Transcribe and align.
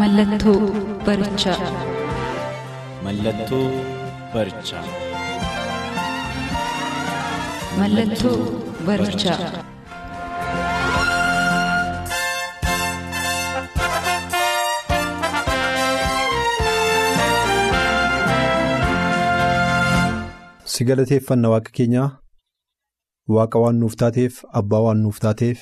Mallattoo 0.00 0.60
barichaa. 1.06 1.70
Mallattoo 3.04 3.64
barichaa. 4.34 4.84
Mallattoo 7.80 8.36
barichaa. 8.86 9.50
Si 20.72 20.84
galateeffanna 20.88 21.48
waaqa 21.52 21.70
keenyaa 21.78 22.08
waaqa 23.36 23.58
waan 23.64 23.78
nuuf 23.82 23.94
taateef 24.02 24.34
abbaa 24.60 24.80
waan 24.86 25.00
nuuf 25.04 25.18
taateef 25.24 25.58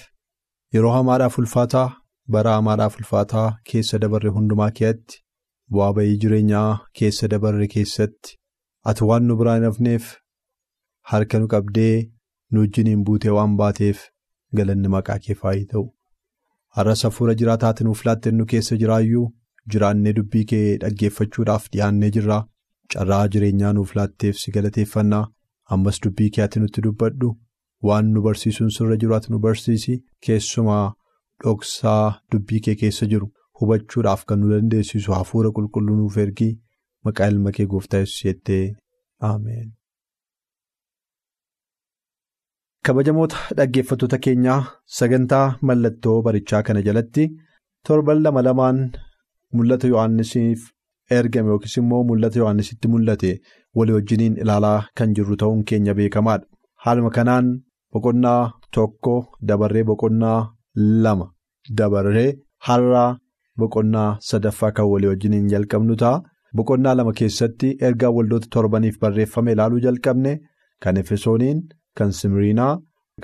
yeroo 0.77 0.93
hamaadhaaf 0.97 1.39
ulfaataa 1.43 1.87
bara 2.35 2.53
hamaadhaaf 2.57 2.97
ulfaataa 3.01 3.47
keessa 3.71 3.99
dabarre 4.05 4.31
hundumaa 4.37 4.71
kee'atti 4.81 5.21
bu'aa 5.77 5.93
bayii 5.99 6.17
jireenyaa 6.25 6.69
keessa 7.01 7.29
dabarre 7.35 7.67
keessatti 7.75 8.37
ati 8.93 9.05
waan 9.11 9.27
nu 9.31 9.37
biraa 9.43 9.55
hin 9.59 9.65
hafneef 9.69 10.09
harka 11.13 11.39
nu 11.43 11.49
qabdee 11.55 11.95
nu 12.53 12.61
wajjiniin 12.65 13.05
buutee 13.11 13.31
waan 13.39 13.57
baateef 13.63 14.03
galanni 14.61 14.89
maqaa 14.97 15.19
kee 15.29 15.35
faayii 15.45 15.65
ta'u 15.73 15.85
har'as 16.79 17.05
hafuura 17.09 17.35
jiraataati 17.43 17.85
nuuf 17.89 18.05
laatte 18.09 18.31
nu 18.41 18.47
keessa 18.53 18.77
jiraayyuu 18.83 19.25
jiraannee 19.75 20.13
dubbii 20.19 20.45
kee 20.53 20.67
dhaggeeffachuudhaaf 20.85 21.71
dhiyaannee 21.73 22.11
jirra 22.19 22.39
carraa 22.95 23.25
jireenyaa 23.37 23.73
nuuf 23.79 23.95
laatteef 24.01 24.37
si 24.43 24.55
galateeffannaa 24.59 25.25
ammas 25.77 26.01
dubbii 26.07 26.31
kee 26.37 26.45
ati 26.49 26.61
nutti 26.65 26.83
dubbadhu 26.89 27.33
waan 27.91 28.13
nu 28.17 28.23
barsiisuun 28.27 28.71
sirra 28.77 28.97
jiru 29.05 29.15
ati 29.19 29.33
nu 29.33 29.39
barsiisi 29.47 29.97
keessumaa 30.27 30.85
dhoksaa 31.45 32.05
dubbii 32.33 32.61
kee 32.67 32.75
keessa 32.83 33.07
jiru 33.13 33.31
hubachuudhaaf 33.61 34.25
kan 34.29 34.39
nu 34.43 34.51
dandeessisu 34.55 35.13
hafuura 35.19 35.51
qulqulluu 35.57 35.97
nuuf 36.01 36.17
ergii 36.25 36.53
maqaa 37.09 37.29
ilma 37.33 37.53
kee 37.57 37.67
gooftaa 37.73 38.01
yesuus 38.05 38.25
jettee 38.29 38.63
ameen. 39.31 39.69
kabajamoota 42.87 43.37
dhaggeeffattoota 43.59 44.19
keenyaa 44.25 44.61
sagantaa 44.99 45.47
mallattoo 45.69 46.17
barichaa 46.27 46.63
kana 46.67 46.83
jalatti 46.89 47.25
torban 47.89 48.23
lama 48.25 48.43
lamaan 48.47 48.79
mul'ata 49.57 49.87
yohannisiif 49.93 50.61
ergame 51.19 51.49
yookiis 51.55 51.77
immoo 51.81 52.03
mul'ata 52.11 52.39
yohannisitti 52.43 52.89
mul'ate 52.93 53.33
walii 53.81 53.97
wajjiniin 53.97 54.37
ilaalaa 54.45 54.79
kan 55.01 55.15
jirru 55.17 55.37
ta'uun 55.43 55.65
keenya 55.71 55.95
beekamaadha. 55.99 56.47
Haaluma 56.85 57.11
kanaan 57.17 57.47
boqonnaa 57.93 58.41
tokko 58.77 59.15
dabarree 59.49 59.85
boqonnaa 59.91 60.39
lama 60.77 61.27
dabarree 61.79 62.31
har'aa 62.69 63.11
boqonnaa 63.61 64.11
sadaffaa 64.31 64.73
kan 64.77 64.87
walii 64.93 65.09
wajjiniin 65.13 65.49
jalqabnu 65.53 65.97
ta'a. 66.03 66.23
Boqonnaa 66.57 66.95
lama 66.99 67.13
keessatti 67.21 67.69
ergaa 67.87 68.11
waldoota 68.17 68.49
torbaniif 68.55 68.97
barreeffame 69.03 69.53
ilaaluu 69.55 69.81
jalqabne 69.87 70.33
kan 70.83 70.97
efesooniin 71.03 71.59
kan 71.99 72.11
simiriinaa 72.19 72.75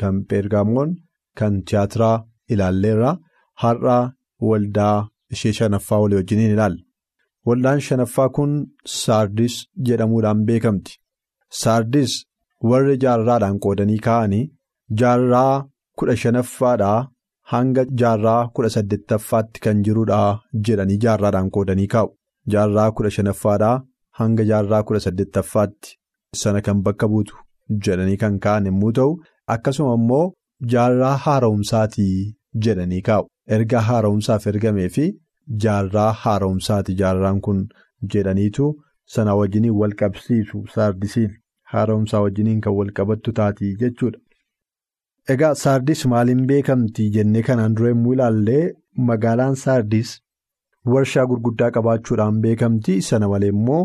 kan 0.01 0.15
peergaamoon 0.29 0.91
kan 1.39 1.55
tiyaatiraa 1.69 2.17
ilaalleerra 2.53 3.11
har'aa 3.63 4.03
waldaa 4.49 4.97
ishee 5.35 5.53
shanaffaa 5.59 6.01
walii 6.03 6.17
wajjiniin 6.21 6.51
ilaalla. 6.57 6.83
Waldaan 7.47 7.81
shanaffaa 7.87 8.29
kun 8.37 8.53
saardis 9.03 9.55
jedhamuudhaan 9.87 10.45
beekamti. 10.49 10.93
Saardis 11.61 12.13
warri 12.71 12.97
jaarraadhaan 13.05 13.59
qoodanii 13.65 13.99
kaa'anii 14.07 14.45
jaarraa 15.01 15.65
kudha 15.99 16.17
shanaffaadhaa 16.23 16.99
hanga 17.53 17.85
jaarraa 18.03 18.41
kudha 18.57 18.71
saddeettaffaatti 18.77 19.61
kan 19.65 19.83
jirudha 19.89 20.19
jedhanii 20.69 20.99
jaarraadhaan 21.07 21.51
qoodanii 21.57 21.87
kaa'u. 21.95 22.13
Jaarraa 22.53 22.91
kudha 22.99 23.11
shanaffaadhaa 23.17 23.75
hanga 24.21 24.45
jaarraa 24.51 24.83
kudha 24.91 25.01
saddeettaffaatti 25.07 25.97
sana 26.43 26.61
kan 26.69 26.83
bakka 26.87 27.09
buutu 27.15 27.37
jedhanii 27.89 28.17
kan 28.23 28.39
kaa'an 28.47 28.67
yommuu 28.71 28.93
ta'u 29.01 29.13
akkasuma 29.57 29.95
immoo 30.01 30.25
jaarraa 30.75 31.17
haara'umsaatii 31.27 32.15
jedhanii 32.67 33.03
kaa'u. 33.11 33.29
Erga 33.57 33.81
haara'umsaaf 33.91 34.47
ergamee 34.55 34.89
fi 34.97 35.07
jaarraa 35.67 36.11
haara'umsaati 36.25 36.95
jaarraan 37.03 37.41
kun 37.47 37.63
jedhaniitu 38.15 38.73
sana 39.15 39.35
wajjiniin 39.41 39.75
wal 39.81 39.95
qabsiisu 40.03 40.65
saardisiin 40.75 41.33
haara'umsaa 41.73 42.21
wajjiniin 42.27 42.61
kan 42.67 42.75
wal 42.81 42.93
qabattu 42.99 43.33
taati 43.39 43.73
jechuudha. 43.81 44.19
Egaa 45.31 45.55
saardis 45.63 46.05
maaliin 46.13 46.47
beekamti 46.51 47.05
jennee 47.17 47.43
kanaan 47.49 47.75
dura 47.77 47.91
yommuu 47.93 48.13
ilaallee 48.17 48.63
magaalaan 49.11 49.55
saardis 49.61 50.11
warshaa 50.95 51.27
gurguddaa 51.33 51.71
qabaachuudhaan 51.77 52.41
beekamti 52.47 52.97
sana 53.09 53.29
malee 53.33 53.51
immoo 53.55 53.83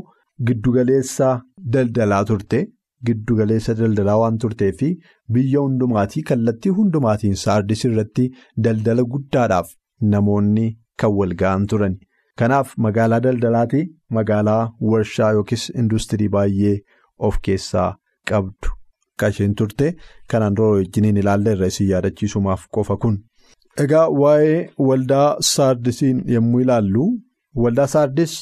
giddugaleessa 0.49 1.29
daldalaa 1.75 2.23
turte 2.31 2.61
giddugaleessa 3.09 3.75
daldalaa 3.81 4.17
waan 4.23 4.37
turtee 4.45 4.71
fi 4.79 4.89
biyya 5.37 5.61
hundumaatii 5.67 6.23
kallattii 6.31 6.73
hundumaatiin 6.79 7.35
saardis 7.43 7.85
irratti 7.91 8.27
daldala 8.67 9.03
guddaadhaaf 9.15 9.71
namoonni. 10.13 10.67
Kan 11.01 11.11
wal 11.17 11.33
ga'an 11.39 11.65
turan 11.71 11.95
kanaaf 12.41 12.71
magaalaa 12.85 13.19
daldalaati 13.25 13.81
magaalaa 14.17 14.61
warshaa 14.91 15.27
yookiis 15.35 15.65
industirii 15.81 16.29
baay'ee 16.35 16.71
of 17.27 17.37
keessaa 17.47 17.89
qabdu 18.31 18.71
kan 19.21 19.31
isheen 19.35 19.55
turte 19.61 19.87
kanaan 20.33 20.55
dura 20.57 20.69
wajjiniin 20.77 21.17
ilaalla 21.23 21.51
irra 21.57 21.67
isin 21.73 21.87
yaadachiisumaaf 21.93 22.67
qofa 22.77 22.97
kun. 23.05 23.17
Egaa 23.83 24.07
waa'ee 24.21 24.59
waldaa 24.89 25.27
saardisiin 25.53 26.23
yommuu 26.35 26.59
ilaallu 26.65 27.05
waldaa 27.63 27.87
saardis 27.95 28.33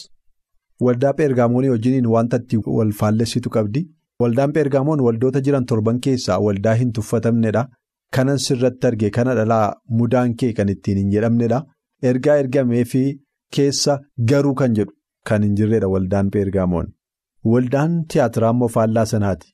waldaa 0.88 1.14
peergaamoonii 1.20 1.70
wajjiniin 1.76 2.08
wanta 2.16 2.38
itti 2.44 2.58
wal 2.78 2.92
faallessitu 3.00 3.50
qabdi 3.56 3.82
waldaan 4.24 4.54
peergaamoon 4.58 5.02
waldoota 5.08 5.42
jiran 5.48 5.66
torban 5.72 6.00
keessaa 6.08 6.40
waldaa 6.48 6.74
hin 6.82 6.92
tuffatamnedha 6.98 7.64
kanan 8.18 8.38
sirratti 8.48 8.88
arge 8.90 9.10
kana 9.18 9.36
dhalaa 9.40 9.66
mudaan 10.00 10.36
kee 10.42 10.54
kan 10.60 10.70
ittiin 10.74 10.98
hin 11.04 11.12
jedhamnedha. 11.16 11.64
Ergaa 12.10 12.36
ergamee 12.44 12.84
fi 12.92 13.02
keessa 13.56 13.94
garuu 14.30 14.54
kan 14.62 14.74
jedhu 14.78 14.94
kan 15.30 15.44
hin 15.48 15.56
jirredha 15.60 15.88
waldaan 15.94 16.30
peergaamoon. 16.36 16.88
Waldaan 17.52 17.94
tiyaatiraa 18.14 18.52
immoo 18.56 18.68
faallaa 18.76 19.06
sanaati. 19.12 19.48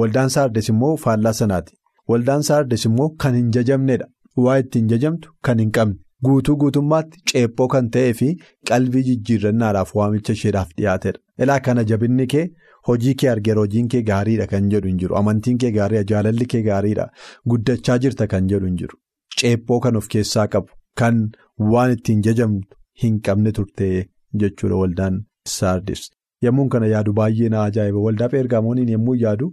Waldaan 0.00 0.30
saardes 0.34 0.68
immoo 0.72 0.96
faallaa 1.04 1.32
sanaati. 1.38 1.74
Waldaan 2.10 2.42
saardes 2.48 2.84
immoo 2.88 3.08
kan 3.24 3.34
hin 3.38 3.50
jajamnedha. 3.56 4.06
Waa 4.44 4.56
ittiin 4.62 4.88
jajamtu 4.92 5.32
kan 5.48 5.58
hin 5.62 5.70
qabne. 5.78 5.98
Guutuu 6.26 6.56
guutummaatti 6.62 7.20
ceephoo 7.32 7.66
kan 7.74 7.90
ta'ee 7.96 8.12
fi 8.20 8.28
qalbii 8.70 9.02
jijjiirrannaadhaaf 9.08 9.92
waamicha 9.98 10.32
isheedhaaf 10.38 10.68
dhiyaatedha. 10.78 11.18
Ilaa 11.46 11.60
kana 11.68 11.84
jabinni 11.90 12.26
kee 12.34 12.44
hojii 12.88 13.14
kee 13.22 13.28
argeera 13.32 13.60
hojiin 13.66 13.88
kee 13.94 14.02
gaariidha 14.10 14.46
kan 14.52 14.70
jedhu 14.74 14.88
hin 14.92 14.98
jiru. 15.02 15.16
Amantiin 15.20 15.58
kee 15.64 15.70
gaariidha 15.76 16.04
jaalalli 16.14 16.46
kee 16.54 16.62
gaariidha 16.68 17.08
guddachaa 17.54 17.98
jirta 18.06 18.26
kan 18.34 18.48
jedhu 18.54 18.66
hin 18.70 18.76
jiru. 18.82 18.98
Ceephoo 19.40 19.80
kan 19.88 19.96
of 20.02 20.08
keessaa 20.16 20.46
qabu. 20.56 20.72
Kan 21.00 21.20
waan 21.74 21.92
ittiin 21.98 22.22
jajamtu 22.28 22.76
hin 23.04 23.20
qabne 23.28 23.52
turte 23.58 23.86
jechuudha 24.44 24.76
waldaan 24.84 25.20
saardis. 25.56 26.08
Yommuun 26.42 26.68
kana 26.76 26.86
yaadu 26.94 27.12
baay'ee 27.18 27.48
na 27.56 27.62
ajaa'iba. 27.70 27.98
Waldaa 28.06 28.28
peergaamooniin 28.36 28.88
yommuu 28.96 29.14
yaadu 29.26 29.52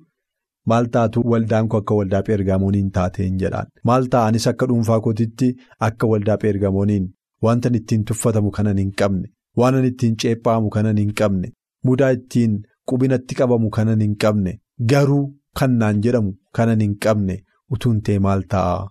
maal 0.66 0.86
taatu 0.94 1.24
waldaan 1.32 1.68
koo 1.68 1.80
akka 1.82 1.96
waldaa 2.00 2.22
peergaamooniin 2.28 2.92
taateen 2.98 3.38
jedhaan. 3.42 3.68
Maal 3.84 4.08
ta'anis 4.14 4.48
akka 4.52 4.66
dhuunfaa 4.70 5.00
kootitti 5.02 5.50
akka 5.88 6.08
waldaa 6.12 6.38
peergaamooniin 6.44 7.06
wanta 7.44 7.70
ittiin 7.80 8.04
tuffatamu 8.06 8.52
kanan 8.52 8.78
hin 8.78 8.92
qabne, 9.02 9.28
waan 9.58 9.86
ittiin 9.92 10.16
ceephaa'amu 10.24 10.70
kanan 10.70 10.98
hin 10.98 11.14
qabne, 11.20 11.52
mudaa 11.86 12.10
ittiin 12.18 12.58
qubinatti 12.92 13.36
qabamu 13.36 13.70
kanan 13.78 14.02
hin 14.02 14.16
qabne, 14.24 14.60
garuu 14.92 15.24
kan 15.60 15.78
naan 15.80 16.02
jedhamu 16.04 16.34
kanan 16.56 16.82
hin 16.86 16.98
qabne 17.06 17.40
utuun 17.74 18.02
ta'e 18.02 18.20
maal 18.26 18.42
ta'a 18.52 18.90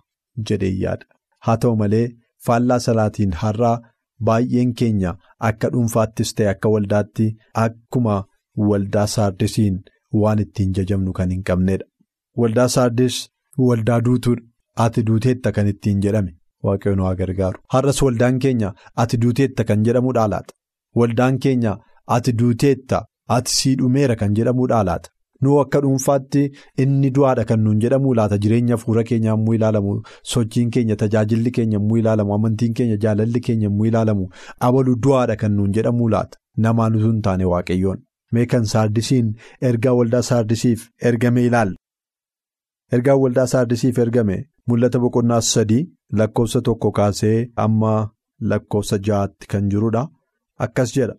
jedhee 0.49 0.73
yaada. 0.85 1.05
Haa 1.45 1.57
ta'u 1.57 1.75
malee. 1.83 2.07
Faallaa 2.45 2.79
salaatiin 2.79 3.33
har'aa 3.39 3.77
baay'een 4.27 4.69
keenya 4.81 5.11
akka 5.47 5.69
dhuunfaattis 5.71 6.29
ta'e 6.35 6.47
akka 6.51 6.69
waldaatti 6.73 7.25
akkuma 7.63 8.15
waldaa 8.69 9.07
saardisiin 9.13 9.75
waan 10.23 10.39
ittiin 10.45 10.73
jajamnu 10.79 11.13
kan 11.19 11.29
hin 11.35 11.43
qabnedha. 11.51 11.85
Waldaa 12.37 12.67
saardis 12.77 13.19
waldaa 13.57 14.01
duutuudha. 14.09 14.43
ati 14.83 15.01
duuteetta 15.07 15.51
kan 15.55 15.67
ittiin 15.69 16.01
jedhame 16.03 16.31
waaqayyoon 16.65 16.99
waa 17.05 17.15
gargaaru. 17.21 17.59
Har'as 17.73 17.97
waldaan 18.05 18.37
keenya 18.43 18.69
ati 19.03 19.17
duuteetta 19.23 19.63
kan 19.71 19.81
jedhamuudhaa 19.87 20.27
laata? 20.33 20.53
Waldaan 20.99 21.39
keenya 21.45 21.73
ati 22.17 22.31
duuteetta 22.41 22.99
ati 23.37 23.51
sii 23.55 23.73
dhumeera 23.81 24.15
kan 24.21 24.33
jedhamuudhaa 24.37 24.83
laata? 24.89 25.09
Nuu 25.41 25.57
akka 25.63 25.81
dhuunfaatti 25.85 26.43
inni 26.83 27.09
du'aadha 27.17 27.45
kan 27.49 27.59
nuun 27.65 27.79
jedhamuu 27.85 28.13
laata 28.19 28.37
jireenya 28.45 28.77
fuula 28.83 29.03
keenya 29.09 29.29
yommuu 29.33 29.53
ilaalamu 29.57 29.99
sochiin 30.33 30.69
keenya 30.77 30.95
tajaajilli 31.03 31.51
keenya 31.57 31.75
yommuu 31.79 31.97
ilaalamu 32.03 32.33
amantiin 32.37 32.73
keenya 32.79 32.97
jaalalli 33.05 33.39
keenya 33.49 33.65
yommuu 33.69 33.85
ilaalamu 33.91 34.29
abalu 34.69 34.95
du'aadha 35.07 35.35
kan 35.43 35.51
nuun 35.59 35.71
jedhamuu 35.79 36.09
laata 36.15 36.37
namaan 36.67 36.95
utuu 36.99 37.11
hin 37.11 37.21
taane 37.27 37.45
waaqayyoon 37.53 37.99
mee 38.33 38.45
kan 38.53 38.65
saardisiin 38.73 39.27
ergaa 39.69 39.93
waldaa 39.99 40.21
saardisiif 40.29 40.81
ergame 41.11 41.43
ilaalla. 41.49 41.75
Ergaa 42.95 43.15
waldaa 43.23 43.47
saardisiif 43.53 43.97
ergame 44.05 44.37
mul'ata 44.67 44.99
boqonnaa 45.03 45.41
sadii 45.53 45.83
lakkoofsa 46.21 46.61
tokko 46.67 46.91
kaasee 46.99 47.37
amma 47.65 47.93
lakkoofsa 48.51 48.97
ja'aatti 49.07 49.47
kan 49.53 49.69
jirudha 49.73 50.03
akkas 50.65 50.93
jedha 50.97 51.15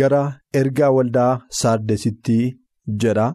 gara 0.00 0.22
ergaa 0.62 0.90
waldaa 0.96 1.32
saardisitti 1.60 2.38
jedha. 3.04 3.26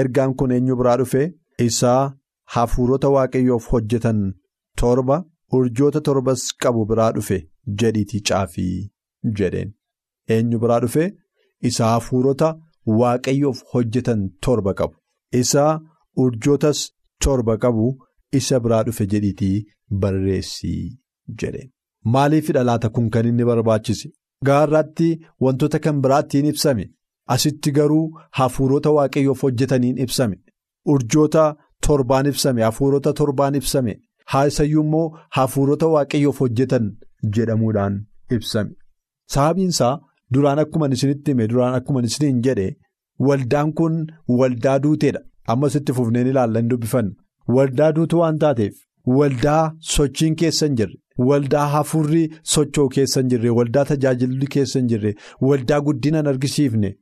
Ergaan 0.00 0.34
kun 0.40 0.50
eenyu 0.56 0.76
biraa 0.80 0.96
dhufe 1.00 1.22
isaa 1.68 2.12
hafuurota 2.54 3.08
waaqayyoof 3.14 3.64
hojjetan 3.72 4.20
torba 4.80 5.16
urjoota 5.56 6.00
torbas 6.06 6.44
qabu 6.62 6.84
biraa 6.92 7.10
dhufe 7.16 7.38
jedhiitii 7.82 8.20
caafii 8.28 8.76
jedheen. 9.40 9.74
Eenyu 10.34 10.58
biraa 10.62 10.80
dhufe 10.84 11.04
isaa 11.70 11.90
hafuurota 11.94 12.48
waaqayyoof 13.00 13.58
hojjetan 13.74 14.20
torba 14.46 14.74
qabu. 14.80 14.94
Isaa 15.42 15.80
urjootas 16.24 16.78
torba 17.24 17.54
qabu 17.64 17.86
isa 18.38 18.60
biraa 18.64 18.82
dhufe 18.86 19.06
jedhiitii 19.12 19.64
barreessii 20.00 20.98
jedheen. 21.42 21.70
Maaliifidha 22.14 22.62
laata 22.68 22.88
kun 22.94 23.10
kan 23.14 23.26
inni 23.30 23.44
barbaachise? 23.50 24.08
Gaarraatti 24.46 25.08
wantoota 25.44 25.78
kan 25.84 26.00
biraattiin 26.04 26.46
ibsame. 26.52 26.84
Asitti 27.34 27.70
garuu 27.76 28.06
hafuurota 28.38 28.90
waaqayyoof 28.96 29.42
hojjetaniin 29.46 29.98
ibsame. 30.04 30.36
Urjoota 30.92 31.44
torbaan 31.86 32.26
ibsame. 32.32 32.62
Hafuurota 32.68 33.12
torbaan 33.20 33.54
ibsame. 33.60 33.94
Haasayyuu 34.32 34.82
immoo 34.86 35.06
hafuurota 35.36 35.86
waaqayyoof 35.94 36.40
hojjetan 36.44 36.84
jedhamuudhaan 37.36 37.94
ibsame. 38.36 38.72
Sababiinsaa 39.34 39.94
duraan 40.34 40.58
akkuma 40.64 40.88
isinitti 40.96 41.30
hime 41.34 41.48
duraan 41.52 41.74
akkuma 41.80 42.02
isiniin 42.08 42.40
jedhe 42.46 42.68
waldaan 43.28 43.72
kun 43.80 44.00
waldaa 44.40 44.78
duuteedha. 44.86 45.20
Ammas 45.52 45.74
itti 45.80 45.92
fufneen 45.98 46.26
ilaallan 46.32 46.68
dubbifanna. 46.70 47.12
Waldaa 47.56 47.92
duutuu 47.96 48.18
waan 48.22 48.38
taateef 48.44 48.74
waldaa 49.18 49.62
sochiin 49.94 50.36
keessa 50.42 50.66
hin 50.66 50.76
jirre. 50.80 50.98
Waldaa 51.30 51.66
hafuurri 51.72 52.22
socho'u 52.54 52.88
keessa 52.98 53.20
hin 53.20 53.28
jirre. 53.32 53.50
Waldaa 53.58 53.84
tajaajilli 53.90 54.46
keessa 54.56 54.78
hin 54.78 54.88
jirre. 54.92 55.14
Waldaa 55.48 55.80
guddina 55.88 56.18
hin 56.22 56.26
argisiifne. 56.34 56.92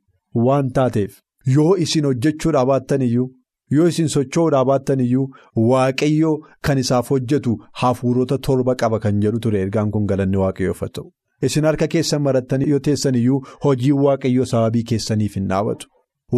Waan 0.47 0.71
taateef 0.79 1.19
yoo 1.55 1.75
isin 1.85 2.05
hojjechuudhaa 2.09 2.65
baattan 2.71 3.01
iyyuu 3.07 3.29
yoo 3.77 3.87
isin 3.93 4.07
socho'uudhaa 4.15 4.65
baattan 4.71 4.99
iyyuu 5.05 5.25
waaqayyoo 5.69 6.35
kan 6.67 6.77
isaaf 6.83 7.09
hojjetu 7.13 7.53
hafuurota 7.83 8.37
torba 8.47 8.75
qaba 8.83 8.99
kan 9.05 9.21
jedhu 9.25 9.39
ture 9.45 9.61
ergaan 9.65 9.91
kun 9.95 10.05
galanni 10.11 10.37
waaqayyoof 10.43 10.83
ta'u. 10.97 11.11
Isin 11.47 11.65
harka 11.69 11.87
keessan 11.95 12.21
marattanii 12.27 12.69
yoo 12.73 12.79
teessan 12.89 13.15
iyyuu 13.21 13.41
hojiin 13.65 13.99
waaqayyoo 14.05 14.45
sababii 14.53 14.83
keessaniif 14.91 15.35
hin 15.39 15.47
dhaabatu. 15.53 15.87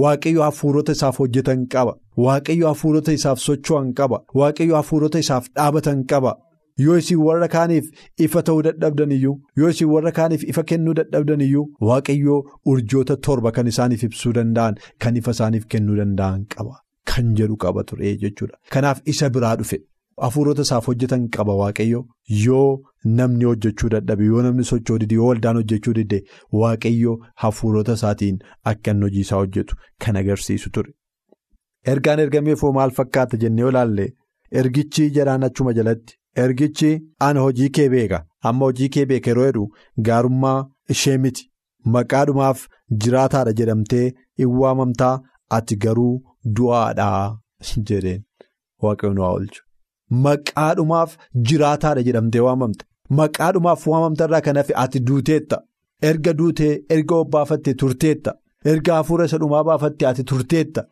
Waaqayyo 0.03 0.41
hafuurota 0.43 0.91
isaaf 0.97 1.19
hojjetan 1.19 1.65
qaba. 1.75 1.93
Waaqayyo 2.25 2.67
hafuurota 2.67 3.11
isaaf 3.19 3.39
socho'an 3.47 3.93
qaba. 3.99 4.19
Waaqayyo 4.41 4.75
hafuurota 4.79 5.19
isaaf 5.25 5.47
dhaabatan 5.55 6.03
qaba. 6.13 6.33
Yoo 6.83 6.95
isin 6.97 7.19
warra 7.25 7.47
kaaniif 7.55 7.85
ifa 8.25 8.41
ta'uu 8.45 8.61
dadhabdan 8.67 9.11
iyyuu 9.17 9.33
yoo 9.61 9.69
isin 9.73 9.89
warra 9.93 10.11
kaaniif 10.19 10.43
ifa 10.53 10.63
kennuu 10.71 10.93
dadhabdan 10.99 11.41
iyyuu 11.47 11.65
waaqayyoo 11.89 12.37
urjoota 12.73 13.17
torba 13.27 13.51
kan 13.57 13.67
isaaniif 13.71 14.03
ibsuu 14.07 14.33
danda'an 14.37 14.79
kan 15.05 15.15
ifa 15.21 15.31
isaaniif 15.37 15.67
kennuu 15.73 15.97
danda'an 15.99 16.45
qaba 16.55 16.73
kan 17.11 17.29
jedhu 17.39 17.57
qaba 17.65 17.83
ture 17.91 18.15
jechuudha. 18.23 18.57
Kanaaf 18.73 19.01
isa 19.05 19.29
biraa 19.35 19.55
dhufe 19.59 19.77
hafuurota 20.21 20.61
isaaf 20.67 20.87
hojjetan 20.91 21.27
qaba 21.35 21.55
waaqayyo 21.61 22.01
yoo 22.45 22.81
namni 23.19 23.45
hojjechuu 23.49 23.89
dadhabe 23.93 24.25
yoo 24.31 24.41
namni 24.47 24.65
socho'uu 24.71 24.99
dide 25.03 25.15
yoo 25.19 25.29
waldaan 25.29 25.61
hojjechuu 25.61 25.93
dide 25.99 26.19
waaqayyo 26.63 27.15
hafuurota 27.45 27.97
isaatiin 27.99 28.41
akka 28.73 28.91
inni 28.95 29.09
hojii 29.09 29.25
isaa 29.27 29.39
hojjetu 29.43 29.79
kan 30.05 30.19
agarsiisu 30.21 30.73
ture. 30.77 30.93
Ergaan 31.93 32.19
ergameefoo 32.25 32.73
maal 32.79 32.93
fakkaata 32.99 33.41
jennee 33.45 33.65
olaalle 33.71 34.11
ergichi 34.61 35.09
jedhaan 35.17 35.49
achuma 35.49 35.73
jalatti. 35.79 36.19
Ergichi 36.43 36.91
ana 37.29 37.41
hojii 37.47 37.69
kee 37.77 37.89
beeka 37.95 38.23
amma 38.49 38.69
hojii 38.69 38.89
kee 38.97 39.05
beeka 39.11 39.33
yeroo 39.33 39.49
jedhu 39.49 39.65
gaarummaa 40.07 40.57
ishee 40.95 41.17
miti 41.25 41.49
maqaadhumaaf 41.97 42.63
jiraataadha 43.05 43.53
jedhamtee 43.59 44.05
hin 44.41 44.55
waamamtaa 44.63 45.13
ati 45.59 45.77
garuu 45.85 46.13
du'aadhaa 46.59 47.27
jedheen 47.91 48.25
waaqayyoon 48.87 49.23
waa 49.25 49.35
oolchu. 49.35 49.63
Maqaadhumaaf 50.27 51.15
jiraataadha 51.49 52.03
jedhamtee 52.07 52.41
waamamta 52.47 52.85
maqaadhumaaf 53.19 53.85
waamamtarraa 53.93 54.41
kan 54.47 54.57
hafe 54.61 54.73
ati 54.83 54.99
duuteetta. 55.07 55.57
Erga 56.09 56.33
duutee 56.39 56.71
erga 56.95 57.15
obbaafattee 57.23 57.73
turteetta. 57.81 58.33
Erga 58.71 58.95
hafuura 58.99 59.25
isa 59.29 59.37
dhumaa 59.43 59.63
baafattee 59.69 60.07
ati 60.11 60.23
turteetta. 60.31 60.83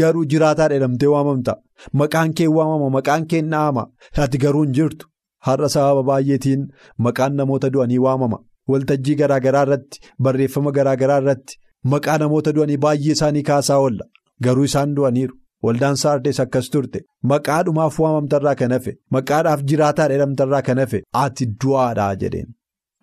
Garuu 0.00 0.24
jiraataadha 0.34 0.74
jedhamtee 0.78 1.08
waamamta. 1.14 1.56
Maqaan 2.02 2.34
kee 2.40 2.46
waamama 2.56 2.90
maqaan 2.98 3.26
kee 3.32 3.42
dha'ama 3.54 3.86
ati 4.24 4.38
garuu 4.44 4.62
hin 4.64 4.72
jirtu. 4.78 5.06
Har'a 5.46 5.68
sababa 5.74 6.02
baay'eetiin 6.12 6.66
maqaan 7.06 7.34
namoota 7.40 7.70
du'anii 7.74 7.98
waamama. 8.06 8.38
Waltajjii 8.68 9.14
garaagaraa 9.22 9.62
irratti 9.66 10.00
barreeffama 10.22 10.70
garaagaraa 10.78 11.18
irratti 11.22 11.58
maqaa 11.94 12.18
namoota 12.24 12.52
du'anii 12.56 12.76
baay'ee 12.86 13.12
isaanii 13.18 13.42
kaasaa 13.50 13.78
oolla. 13.84 14.04
Garuu 14.44 14.64
isaan 14.70 14.94
du'aniiru 14.96 15.34
waldaan 15.62 15.96
saardees 16.02 16.40
akkas 16.44 16.70
turte. 16.74 17.00
Maqaadhumaaf 17.32 17.98
waamamtarraa 18.04 18.54
kan 18.62 18.72
hafe 18.76 18.96
maqaadhaaf 19.16 19.62
jiraataadha 19.72 20.14
jedhamtarraa 20.14 20.62
kan 20.68 20.78
hafe 20.84 21.02
ati 21.24 21.46
du'aadhaa 21.64 22.14
jedheen. 22.22 22.48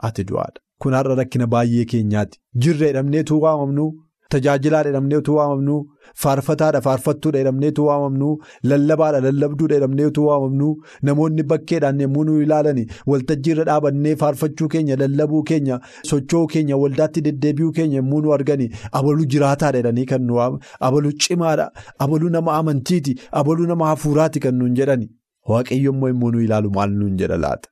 Ati 0.09 0.23
du'aadha. 0.31 0.61
Kun 0.81 0.93
har'a 0.99 1.15
rakkina 1.21 1.47
baay'ee 1.53 1.85
keenyaati. 1.93 2.39
Jirra 2.65 2.87
jedhamneetu 2.91 3.41
waamamnu. 3.45 3.85
Tajaajilaadha 4.29 4.89
jedhamneetu 4.89 5.35
waamamnu 5.35 5.75
faarfataadha 6.21 6.81
faarfattuudha 6.87 7.39
jedhamneetu 7.39 7.85
waamamnu 7.87 8.29
lallabaadha 8.71 9.21
lallabduudha 9.25 9.75
jedhamneetu 9.75 10.25
waamamnu 10.27 10.69
namoonni 11.09 11.43
bakkeedhaan 11.51 12.01
yommuu 12.05 12.23
nu 12.29 12.41
ilaalani 12.45 12.83
waltajjiirra 13.11 13.63
dhaabannee 13.69 14.15
faarfachuu 14.23 14.67
keenya 14.73 14.95
lallabuu 15.03 15.43
keenya 15.51 15.79
socho'uu 16.09 16.47
keenya 16.55 16.77
waldaatti 16.83 17.21
deddeebi'uu 17.27 17.71
keenya 17.77 17.97
yommuu 18.01 18.21
nu 18.25 18.33
argani 18.37 18.67
abaluu 19.01 19.25
jiraataadha 19.35 19.77
jedhanii 19.79 20.05
kan 20.11 20.21
nu 20.31 20.41
abaluu 20.89 21.11
cimaadha 21.27 21.69
abaluu 22.07 22.29
nama 22.35 22.53
amantiiti 22.57 23.15
abaluu 23.43 23.65
nama 23.71 23.87
hafuuraati 23.93 24.39
kan 24.47 24.55
nuun 24.63 24.75
jedhani 24.81 25.09
waaqayyo 25.53 25.91
immoo 25.95 26.07
yommuu 26.13 26.31
nu 26.35 26.41
ilaalu 26.49 26.71
maal 26.79 26.91
nuun 26.99 27.15
jedha 27.23 27.37
laata 27.45 27.69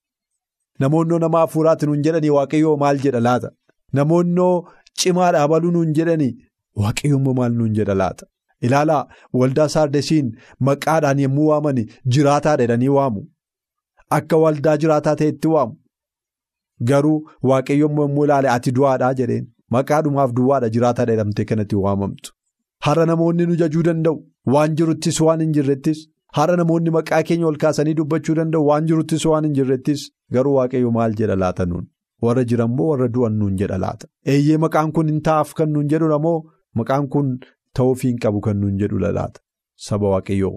namoonnoo 0.80 1.20
nama 1.28 1.40
hafuuraati 1.46 1.86
nuun 1.92 2.02
jedhanii 2.10 2.30
waaqayyoo 2.40 2.78
maal 2.86 3.00
jedha 3.08 3.20
laata 3.30 3.52
namoonnoo. 3.94 4.56
Cimaadha 5.02 5.40
abaluu 5.44 5.72
nuun 5.72 5.90
jedhanii 6.78 6.84
waaqayyoommoo 6.84 7.34
maal 7.34 7.54
nuun 7.54 7.74
jedha 7.74 7.94
laata? 7.94 8.26
Ilaalaa 8.62 9.08
waldaa 9.34 9.68
saardesiin 9.70 10.32
maqaadhaan 10.60 11.20
yommuu 11.20 11.48
waaman 11.48 11.86
jiraataadha 12.08 12.64
jedhanii 12.64 12.88
waamu. 12.98 13.28
Akka 14.10 14.38
waldaa 14.38 14.78
jiraataa 14.78 15.16
ta'etti 15.16 15.48
waamu. 15.48 15.76
Garuu 16.84 17.30
waaqayyoommoo 17.44 18.02
yommuu 18.08 18.26
ilaale 18.26 18.50
ati 18.50 18.72
du'aadhaa 18.72 19.14
jedheen. 19.14 19.48
Maqaadhumaaf 19.72 20.32
duwwaadha 20.34 20.70
jiraataadha 20.70 21.12
jedhamtee 21.14 21.46
kanatti 21.46 21.76
waamamtu. 21.76 22.34
Har'a 22.86 23.06
namoonni 23.06 23.46
nu 23.46 23.56
jajuu 23.56 23.84
danda'u? 23.84 24.24
Waan 24.54 24.76
jiruttis 24.76 25.22
waan 25.22 25.40
hin 25.42 25.52
jirrettis. 25.54 26.08
Har'a 26.38 26.56
namoonni 26.58 26.90
maqaa 26.98 27.24
keenya 27.24 27.48
ol 27.48 27.58
kaasanii 27.58 27.94
dubbachuu 28.00 28.36
danda'u? 28.36 28.66
Waan 28.68 28.86
jiruttis 28.92 29.26
waan 29.26 29.44
hin 29.46 29.54
jirrettis. 29.60 30.12
Garuu 30.32 30.56
waaqayyo 30.58 30.92
maal 30.92 31.16
jedha 31.22 31.36
laata 31.36 31.66
nuun. 31.66 31.88
warra 32.26 32.44
jiran 32.50 32.72
moo 32.76 32.86
warra 32.90 33.08
du'an 33.16 33.34
nuun 33.40 33.56
jedha 33.62 33.78
laata? 33.78 34.08
Eeyyee 34.34 34.58
maqaan 34.58 34.92
kun 34.92 35.08
hin 35.12 35.22
ta'aaf 35.26 35.54
kan 35.58 35.70
nuun 35.74 35.88
jedhudha 35.94 36.20
moo 36.26 36.38
maqaan 36.82 37.08
kun 37.16 37.32
ta'uufii 37.80 38.10
hin 38.12 38.20
qabu 38.26 38.42
kan 38.48 38.58
nuun 38.64 38.78
jedhudha 38.84 39.12
laata 39.18 39.42
saba 39.88 40.10
waaqayyoo 40.14 40.54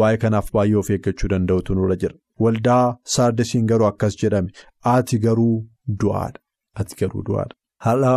waa'ee 0.00 0.18
kanaaf 0.24 0.50
baay'ee 0.56 0.78
of 0.82 0.90
eeggachuu 0.96 1.30
danda'utu 1.34 1.74
nurra 1.78 1.96
jira 2.04 2.16
waldaa 2.46 2.84
saardesiin 3.16 3.66
garuu 3.72 3.88
akkas 3.90 4.16
jedhame 4.22 4.50
ati 4.94 5.18
garuu 5.26 5.54
du'aadha 6.04 6.40
ati 6.84 7.00
garuu 7.02 7.22
du'aadha 7.28 7.56
har'a 7.88 8.14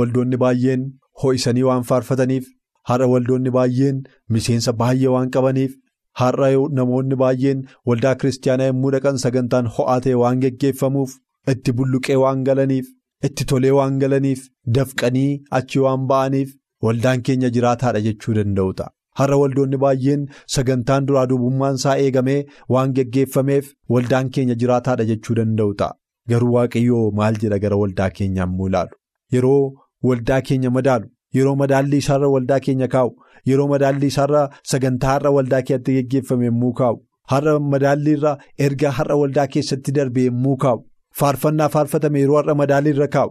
waldoonni 0.00 0.36
baay'een 0.44 0.84
ho'isanii 1.24 1.66
waan 1.70 1.84
faarfataniif 1.90 2.46
har'a 2.92 3.06
waldoonni 3.14 3.50
baay'een 3.58 4.00
miseensa 4.36 4.72
baay'ee 4.84 5.12
waan 5.16 5.30
qabaniif 5.36 5.76
har'a 6.22 6.48
namoonni 6.78 7.16
baay'een 7.24 7.62
waldaa 7.90 8.14
kiristaanaa 8.22 8.66
yommuu 8.72 8.90
dhaqan 8.96 9.18
sagantaan 9.26 9.70
ho'aa 9.76 10.00
ta'e 10.06 10.14
waan 10.22 10.40
geggeeffamuuf. 10.46 11.12
Itti 11.52 11.72
bulluqee 11.78 12.16
waan 12.24 12.42
galaniif 12.48 12.86
itti 13.28 13.44
tolee 13.52 13.70
waan 13.78 13.98
galaniif 14.02 14.42
dafqanii 14.78 15.30
achi 15.58 15.78
waan 15.86 16.06
ba'aniif 16.12 16.54
waldaan 16.86 17.22
keenya 17.28 17.50
jiraataadha 17.56 18.00
jechuu 18.06 18.34
danda'u 18.38 18.72
ta'a. 18.80 18.90
Har'a 19.18 19.36
waldoonni 19.42 19.76
baay'een 19.84 20.26
sagantaan 20.54 21.06
duraa 21.08 21.26
duubummaan 21.30 21.74
isaa 21.80 21.96
eegamee 22.04 22.40
waan 22.76 22.92
geggeeffameef 22.98 23.72
waldaan 23.96 24.30
keenya 24.36 24.54
jiraataadha 24.62 25.04
jechuu 25.10 25.36
danda'u 25.40 25.74
ta'a. 25.82 25.96
Garuu 26.30 26.52
waaqayyoo 26.56 27.10
maal 27.20 27.34
jedha 27.42 27.58
gara 27.64 27.76
waldaa 27.82 28.10
keenyaa 28.18 28.46
immoo 28.50 28.68
ilaalu. 28.70 28.96
Yeroo 29.32 29.72
waldaa 30.08 30.40
keenya 30.48 30.70
madaalu, 30.76 31.06
yeroo 31.36 31.54
madaallii 31.62 31.98
isaarra 32.04 32.28
waldaa 32.34 32.60
keenya 32.66 32.88
kaa'u, 32.94 33.10
yeroo 33.50 33.66
madaallii 33.72 34.06
isaarra 34.12 34.42
sagantaa 34.72 35.12
har'a 35.16 35.30
waldaa 35.36 35.62
keessatti 35.68 35.94
geggeeffame 35.98 36.44
yommuu 36.50 36.72
kaa'u, 36.80 36.98
har'a 37.32 37.54
madaalliirra 37.74 38.32
erga 38.66 38.90
har'a 38.98 39.16
waldaa 39.22 39.46
keessatti 39.54 39.92
darbe 39.98 40.24
yommuu 40.28 40.56
kaa'u, 40.64 40.84
faarfannaa 41.20 41.68
faarfatame 41.74 42.20
yeroo 42.22 42.36
har'a 42.40 42.54
madaalliirra 42.62 43.08
kaa'u, 43.16 43.30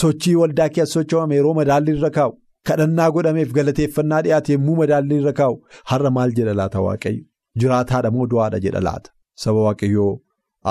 sochii 0.00 0.34
waldaa 0.42 0.68
keessa 0.76 0.94
socho'ame 1.00 1.34
yeroo 1.40 1.54
madaalliirra 1.60 2.10
kaa'u. 2.18 2.32
kadhannaa 2.68 3.10
godhameef 3.14 3.50
galateeffannaa 3.56 4.20
dhiyaate 4.26 4.52
yommuu 4.54 4.72
madaallii 4.78 5.18
irra 5.22 5.32
kaa'u. 5.40 5.54
Har'a 5.90 6.10
maal 6.16 6.32
jedha 6.38 6.54
laata 6.60 6.80
waaqayyo? 6.86 7.22
Jiraataadha 7.62 8.10
moo 8.14 8.26
du'aadha 8.32 8.58
jedha 8.64 8.80
laata? 8.86 9.10
Saba 9.42 9.60
waaqayyoo 9.66 10.08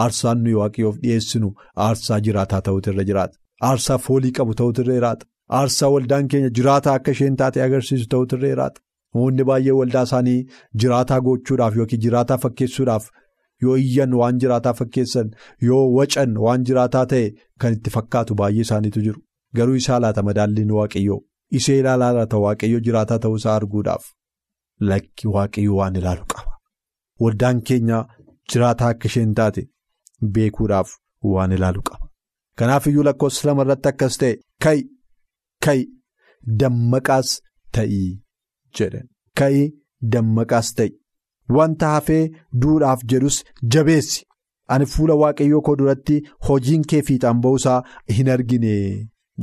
aarsaan 0.02 0.38
nuyi 0.48 0.56
waaqayyoof 0.62 0.98
dhiyeessinu 1.04 1.50
aarsaa 1.86 2.20
jiraataa 2.26 2.60
ta'utu 2.68 2.92
irra 2.94 3.04
jiraata. 3.12 3.36
Aarsaa 3.70 3.98
foolii 4.08 4.32
qabu 4.40 4.54
ta'utu 4.62 4.82
irra 4.86 4.94
jiraata. 5.00 5.26
Aarsaa 5.60 5.90
waldaan 5.96 6.28
keenya 6.34 6.50
jiraataa 6.60 6.96
akka 7.00 7.12
isheen 7.18 7.36
taate 7.44 7.64
agarsiisu 7.68 8.08
ta'utu 8.16 8.36
irra 8.42 8.50
jiraata. 8.54 8.80
Namoonni 9.16 9.44
baay'ee 9.52 9.76
waldaa 9.80 10.04
isaanii 10.10 10.38
jiraataa 10.84 11.22
gochuudhaaf 11.30 11.76
yookiin 11.82 12.02
jiraataa 12.08 12.38
fakkeessuudhaaf 12.48 13.06
yoo 13.64 13.76
iyyan 13.84 14.14
waan 14.20 14.40
jiraataa 14.44 14.74
fakkeessan 14.80 15.30
yoo 15.68 15.84
wacan 15.98 16.38
waan 16.46 16.64
jiraataa 16.70 17.06
ta'e 17.14 17.26
kan 17.64 17.74
itti 17.78 17.90
fakkaatu 17.96 18.36
baay'ee 18.42 18.62
isaaniitu 18.68 19.02
jiru 19.08 19.22
garuu 19.60 19.76
isaa 19.82 20.00
laata 20.06 20.24
madaalliin 20.30 20.72
waaqayyoo. 20.78 21.20
Isee 21.58 21.78
ilaalaa 21.80 22.14
laata 22.18 22.38
waaqayyo 22.46 22.80
jiraataa 22.86 23.20
ta'uu 23.26 23.36
isaa 23.42 23.56
arguudhaaf 23.60 24.04
lakki 24.90 25.28
waaqayyo 25.36 25.76
waan 25.80 25.96
ilaalu 26.02 26.26
qaba. 26.34 26.52
Waldaan 27.22 27.62
keenya 27.70 28.00
jiraataa 28.54 28.90
akka 28.96 29.08
isheen 29.12 29.34
taate 29.40 29.64
beekuudhaaf 30.38 30.90
waan 31.34 31.52
ilaalu 31.58 31.82
qaba. 31.90 32.06
Kanaaf 32.60 32.88
iyyuu 32.88 33.04
lakkoofsa 33.10 33.48
lama 33.48 33.64
irratti 33.68 33.90
akkas 33.94 34.18
ta'e 34.24 34.34
ka'i 34.66 34.82
ka'i 35.66 35.82
dammaqaas 36.62 37.30
ta'ii 37.78 38.10
jedhan 38.80 39.08
ka'i 39.40 39.62
dammaqaas 40.14 40.68
ta'i 40.80 40.90
wanta 41.50 41.88
hafee 41.96 42.24
duudhaaf 42.62 43.04
jedhus 43.14 43.44
jabeessi 43.76 44.26
ani 44.68 44.86
fuula 44.94 45.16
waaqayyoo 45.22 45.62
koo 45.62 45.76
duratti 45.82 46.22
hojiin 46.50 46.86
kee 46.92 47.02
fiixaan 47.10 47.42
ba'uusaa 47.42 47.80
hin 48.20 48.30
argine 48.36 48.76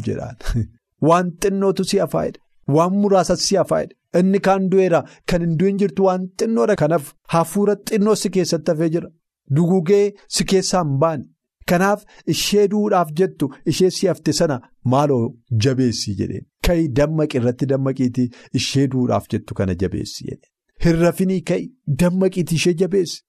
jedhaan. 0.07 0.37
Waan 1.09 1.33
xinnootu 1.43 1.85
si 1.85 1.99
hafaa'edha. 2.05 2.41
Waan 2.77 2.97
muraasa 3.03 3.37
si 3.37 3.57
hafaa'edha. 3.61 3.97
Inni 4.21 4.41
kaan 4.47 4.69
du'eera 4.73 5.03
kan 5.27 5.45
hin 5.47 5.59
du'in 5.61 5.79
jirtu 5.83 6.05
waan 6.09 6.29
xinnoodha. 6.39 6.77
Kanaaf 6.83 7.13
hafuura 7.35 7.77
xinnoo 7.91 8.15
si 8.23 8.31
keessatti 8.37 8.75
hafee 8.75 8.91
jira. 8.97 9.11
Dugugee 9.57 10.05
si 10.37 10.45
keessaa 10.53 10.85
hin 10.85 10.99
baane. 11.05 11.25
Kanaaf 11.71 12.05
ishee 12.35 12.69
duudhaaf 12.75 13.13
jettu 13.21 13.51
ishee 13.73 13.91
si 13.99 14.11
hafte 14.13 14.33
sana 14.39 14.61
maaloo 14.95 15.23
jabeessi 15.67 16.17
jedheen. 16.21 16.47
Ka'i 16.67 16.89
dammaqi 17.01 17.41
irratti 17.43 17.71
dammaqiitii 17.75 18.29
ishee 18.61 18.87
duudhaaf 18.95 19.29
jettu 19.35 19.59
kana 19.61 19.79
jabeessi 19.85 20.29
jedheen. 20.31 20.52
Hirrafinii 20.85 21.41
ka'i 21.51 21.69
dammaqiitii 22.03 22.57
ishee 22.61 22.75
jabeessi. 22.83 23.23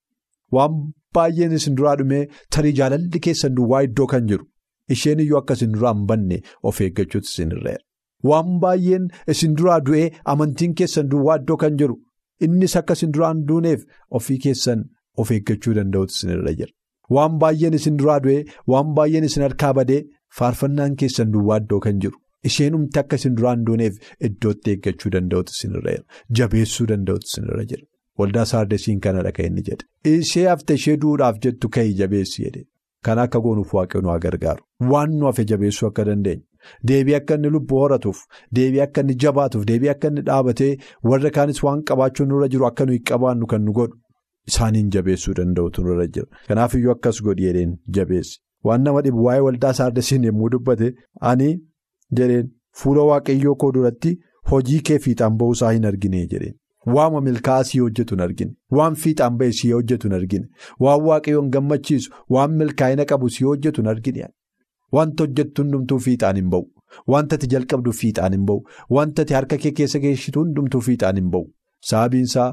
Waan 0.55 0.77
baay'een 1.15 1.55
isin 1.59 1.75
duraa 1.77 1.95
dhumee 1.99 2.21
tarii 2.55 2.73
jaalalli 2.79 3.19
keessan 3.27 3.55
duwwaa 3.57 3.81
iddoo 3.87 4.07
kan 4.13 4.27
jiru. 4.31 4.45
Isheen 4.95 5.19
iyyuu 5.25 5.37
akka 5.41 5.53
isin 5.59 5.73
duraa 5.75 5.93
hin 5.97 6.07
banne 6.11 6.39
of 6.71 6.81
eeggachuutu 6.85 7.29
isin 7.33 7.51
irra 7.57 7.75
Waan 8.29 8.57
baay'een 8.63 9.07
isin 9.35 9.55
duraa 9.59 9.79
du'ee 9.87 10.07
amantiin 10.33 10.73
keessan 10.81 11.09
duwwaa 11.13 11.37
iddoo 11.41 11.57
kan 11.63 11.77
jiru 11.81 11.95
innis 12.47 12.75
akka 12.81 12.97
isin 12.99 13.11
duraa 13.17 13.31
hin 13.33 13.45
duuneef 13.49 13.85
ofii 14.19 14.37
keessan 14.45 14.83
of 15.23 15.31
eeggachuu 15.37 15.73
danda'utu 15.79 16.13
isin 16.17 16.33
irra 16.37 16.53
jira. 16.59 16.71
Waan 17.15 17.39
baay'een 17.43 17.77
isin 17.79 17.97
duraa 18.01 18.19
du'ee 18.25 18.43
waan 18.73 18.93
baay'een 18.99 19.27
isin 19.29 19.43
harkaa 19.47 19.73
badee 19.79 20.01
faarfannaan 20.39 20.95
keessan 21.03 21.33
duwwaa 21.33 21.59
iddoo 21.63 21.79
kan 21.87 21.99
jiru 22.05 22.17
isheen 22.51 22.73
humti 22.77 22.99
akka 23.01 23.15
isin 23.21 23.35
duraa 23.39 23.53
hin 23.55 23.65
duuneef 23.69 23.95
iddootti 24.29 24.71
eeggachuu 24.75 25.11
danda'utu 25.15 25.51
isin 25.57 25.75
irra 25.79 25.91
jira. 25.95 26.03
Jabeessuu 26.39 26.87
danda'utu 26.93 27.27
isin 27.31 27.49
irra 27.53 27.65
jira. 27.71 27.83
Waldaa 28.19 28.45
saardesiin 28.53 28.99
kanadha 29.07 29.31
kan 29.37 29.45
inni 29.51 29.63
jedhe. 29.69 29.85
Ishee 30.15 30.47
hafte 30.47 30.73
ishee 30.81 30.97
duudhaaf 31.05 31.39
jettu 31.47 31.69
ka'ii 31.77 31.93
jabeessi 32.01 32.43
jedhe. 32.47 32.65
Kan 33.05 33.19
akka 33.25 33.39
goonuuf 33.45 33.73
waaqayyoon 33.77 34.05
waa 34.11 34.19
gargaaru. 34.25 34.63
Waan 34.91 35.15
nu 35.19 35.25
hafe 35.29 35.45
jabeessuu 35.53 35.87
akka 35.87 36.05
dandeenyu. 36.09 36.43
Deebii 36.89 37.15
akka 37.15 37.35
inni 37.39 37.49
lubbuu 37.53 37.79
horatuuf, 37.81 38.19
deebii 38.57 38.79
akka 38.83 39.01
inni 39.03 39.15
jabaatuuf, 39.23 39.65
deebii 39.71 39.89
akka 39.93 40.07
inni 40.11 40.21
dhaabatee 40.29 40.69
warra 41.11 41.29
kaanis 41.37 41.59
waan 41.65 41.81
qabaachuun 41.89 42.29
nurra 42.33 42.47
jiru 42.53 42.65
akka 42.67 42.85
nuyi 42.91 42.99
qabaannu 43.09 43.47
kan 43.53 43.65
nu 43.65 43.73
godhu 43.79 43.97
isaaniin 44.51 44.89
jabeessuu 44.95 45.33
danda'utu 45.39 45.83
nurra 45.87 46.05
jira. 46.07 46.27
Kanaaf 46.47 46.75
iyyuu 46.79 46.91
akkas 46.95 47.19
godhi 47.25 47.43
jedheen 47.49 47.73
jabeessi. 47.97 48.39
Waan 48.63 48.83
nama 48.87 49.01
dhibu 49.07 49.25
waa'ee 49.25 49.43
waldaa 49.47 49.73
saardesiin 49.81 50.23
yommuu 50.29 50.49
dubbate 50.55 50.93
ani 51.33 51.49
jedheen 52.19 52.49
fuula 52.81 53.03
waaqayyoo 53.11 53.55
koo 53.63 53.71
duratti 53.77 54.11
hojii 54.51 54.79
kee 54.89 54.99
fiixaan 55.07 55.37
ba'uusaa 55.41 55.71
hin 55.77 55.85
argine 55.91 56.21
jedheen. 56.33 56.55
Waama 56.95 57.21
milkaa'aa 57.25 57.63
sii 57.69 57.79
hojjetu 57.79 58.15
hin 58.15 58.21
argine. 58.27 58.53
Waan 58.77 58.95
fiixaan 59.03 59.37
ba'e 59.41 59.51
sii 59.59 59.71
hojjetu 59.75 60.07
hin 60.09 60.15
argine. 60.19 60.47
Waan 60.85 61.01
waaqayyoon 61.09 61.49
gammachiisu, 61.57 62.11
waan 62.37 62.57
milkaa'ina 62.61 63.05
qabu 63.11 63.29
sii 63.35 63.45
hojjetu 63.49 63.81
hin 63.81 63.89
argine. 63.91 64.27
Wanta 64.97 65.23
hojjettu 65.27 65.63
hundumtuu 65.63 65.99
fiixaan 66.07 66.35
hin 66.41 66.49
ba'u. 66.55 66.65
Wanta 67.13 67.35
ati 67.39 67.47
jalqabdu 67.53 67.93
fiixaan 67.99 68.33
hin 68.37 68.43
ba'u. 68.49 68.63
Wanta 68.97 69.21
ati 69.27 69.33
harka 69.39 69.57
kee 69.67 69.71
keessa 69.79 69.99
geessitu 70.07 70.43
hundumtuu 70.43 70.81
fiixaan 70.89 71.15
hin 71.21 71.29
ba'u. 71.37 71.47
Sababiin 71.91 72.27
isaa 72.31 72.49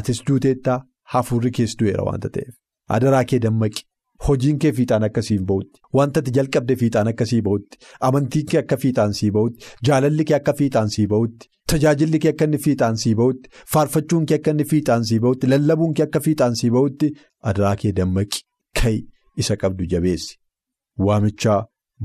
atis 0.00 0.20
duuteettaa 0.30 0.80
hafuurri 1.14 1.50
kees 1.60 1.76
du'eera 1.82 2.04
wanta 2.10 2.28
ta'eef. 2.34 2.54
Adaraa 2.98 3.24
kee 3.32 3.38
dammaqi. 3.46 3.86
Hojiin 4.28 4.58
kee 4.62 4.72
fiixaan 4.78 5.04
akkasii 5.08 5.36
hin 5.38 5.46
ba'utti. 5.50 5.80
Wanta 5.98 6.20
ati 6.20 6.32
jalqabde 6.38 6.76
fiixaan 6.82 7.08
akkasii 7.12 7.40
ba'utti. 7.46 7.78
Amantiin 8.08 8.46
kee 8.52 8.58
akka 8.62 8.76
fiixaan 8.82 9.14
sii 9.20 9.30
ba'utti. 9.36 9.64
Jaalalli 9.88 10.24
kee 10.30 10.36
akka 10.38 10.52
fiixaan 10.58 10.90
sii 10.96 11.06
ba'utti. 11.12 11.48
Tajaajilli 11.72 12.18
kee 12.24 12.32
akka 12.34 12.44
inni 12.50 12.58
fiixaan 12.66 12.96
sii 13.04 13.14
ba'utti. 13.20 13.50
Faarfachuun 13.74 14.26
kee 14.26 14.38
akka 14.40 14.50
inni 14.54 14.66
fiixaan 14.72 15.04
sii 15.10 15.20
ba'utti. 15.24 15.50
Lallabuun 15.52 15.94
kee 15.94 16.04
akka 16.08 16.20
fiixaan 16.26 16.56
sii 16.62 16.70
ba'utti. 16.76 17.10
Adaraa 17.52 17.74
kee 17.82 17.92
dammaqi. 17.96 18.42
Ka'i 18.82 18.98
isa 19.44 19.56
qabdu 19.62 19.86
jabeessi. 19.94 20.36
Waamichaa 21.06 21.60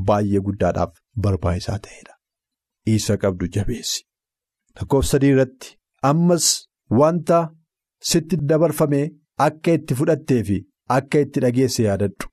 baay'ee 0.08 0.42
guddaadhaaf 0.48 0.94
barbaachisaa 1.28 1.80
ta'edha. 1.88 2.14
Isa 2.96 3.18
qabdu 3.26 3.50
jabeessi. 3.58 4.06
Lakkoofsa 4.80 5.12
sadii 5.18 5.34
irratti 5.36 5.76
ammas 6.12 6.48
wanta 7.02 7.42
sitti 8.12 8.38
dabarfame 8.50 9.02
akka 9.48 9.74
itti 9.80 9.96
fudhattee 10.00 10.42
fi 10.50 10.58
akka 10.98 11.20
itti 11.26 11.40
dhageesse 11.46 11.84
yaadadhu. 11.88 12.28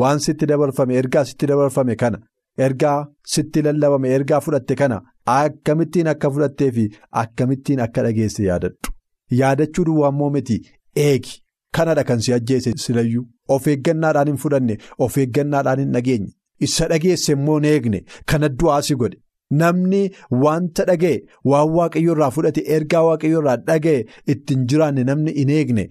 Waan 0.00 0.18
sitti 0.26 0.46
dabarfame 0.50 0.94
ergaa 1.02 1.24
sitti 1.30 1.46
dabarfame 1.50 1.96
kana 2.02 2.18
ergaa 2.66 2.98
sitti 3.34 3.62
lallabame 3.66 4.08
ergaa 4.18 4.40
fudhatte 4.46 4.74
kana 4.82 5.00
akkamittiin 5.36 6.08
akka 6.14 6.30
fudhattee 6.34 6.70
fi 6.78 6.84
akkamittiin 7.22 7.80
akka 7.86 8.02
dhageesse 8.08 8.44
yaadadhu. 8.50 8.92
Yaadachuu 9.40 9.84
duwwaa 9.88 10.08
immoo 10.14 10.30
miti 10.30 10.60
eegi. 11.06 11.38
Kanadha 11.76 12.04
kan 12.04 12.20
si 12.20 12.32
ajjeese 12.36 12.72
silayyuu 12.84 13.22
of 13.54 13.66
eeggannaadhaan 13.72 14.28
hin 14.30 14.36
fudhanne 14.40 14.74
of 15.04 15.14
eeggannaadhaan 15.22 15.78
hin 15.82 15.92
dhageenye 15.94 16.32
isa 16.66 16.88
dhageesse 16.90 17.32
immoo 17.34 17.54
hin 17.60 17.64
eegne 17.70 18.00
kana 18.32 18.48
du'aa 18.62 18.80
si 18.88 18.94
godhe 19.02 19.16
namni 19.60 20.00
wanta 20.42 20.84
dhaga'e 20.90 21.14
waan 21.52 21.70
waaqayyo 21.78 22.12
irraa 22.16 22.28
fudhate 22.36 22.60
ergaa 22.76 23.02
waaqayyo 23.06 23.40
irraa 23.44 23.56
dhaga'e 23.70 24.04
ittiin 24.34 24.66
jiraanne 24.72 25.04
namni 25.12 25.32
hin 25.38 25.50
eegne 25.56 25.86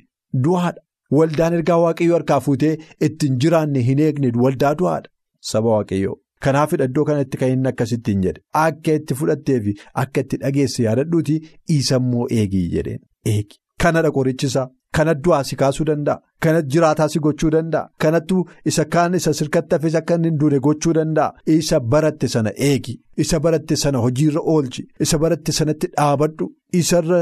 du'aadha 0.46 0.82
waldaan 1.20 1.54
ergaa 1.60 1.78
waaqayyo 1.86 2.14
harkaa 2.18 2.40
fuutee 2.48 2.74
ittiin 3.08 3.38
jiraanne 3.46 3.80
hin 3.92 4.00
eegne 4.08 4.32
waldaa 4.44 4.74
du'aadha 4.82 5.10
saba 5.54 5.70
waaqayyoo. 5.78 6.18
Kanaaf 6.44 6.74
iddoo 6.74 7.04
kanatti 7.08 7.38
kan 7.40 7.50
inni 7.56 7.68
akkasittiin 7.72 8.22
jedhe 8.28 8.42
akka 8.66 8.94
itti 9.00 9.14
fudhattee 9.22 9.60
fi 9.66 9.74
akka 10.04 10.22
itti 10.26 10.38
dhageesse 10.44 10.84
yaadadhuuti 10.90 11.36
isa 11.80 11.96
immoo 12.04 12.28
eegii 12.38 12.68
jedheen 12.76 13.02
eegi 13.34 13.60
kanadha 13.84 14.12
qorichisaa. 14.20 14.68
Kana 14.98 15.14
du'aa 15.26 15.44
si 15.48 15.56
kaasuu 15.60 15.86
danda'a. 15.88 16.20
Kana 16.44 16.62
jiraataa 16.74 17.06
si 17.12 17.20
gochuu 17.26 17.50
danda'a. 17.54 17.90
Kanattu 18.04 18.42
isa 18.72 18.84
kaan 18.96 19.14
isa 19.20 19.32
sirkatti 19.38 19.76
hafes 19.76 19.94
akka 20.00 20.16
inni 20.20 20.28
hin 20.30 20.40
duune 20.42 20.60
gochuu 20.66 20.94
danda'a. 20.98 21.32
Isa 21.54 21.80
baratte 21.94 22.28
sana 22.34 22.52
eegi. 22.70 22.96
Isa 23.26 23.40
baratte 23.46 23.76
sana 23.84 23.98
hojiirra 24.06 24.42
oolchi. 24.54 24.84
Isa 25.06 25.18
baratte 25.24 25.52
sanatti 25.60 25.88
dhaabadhu. 25.94 26.50
Isarra 26.82 27.22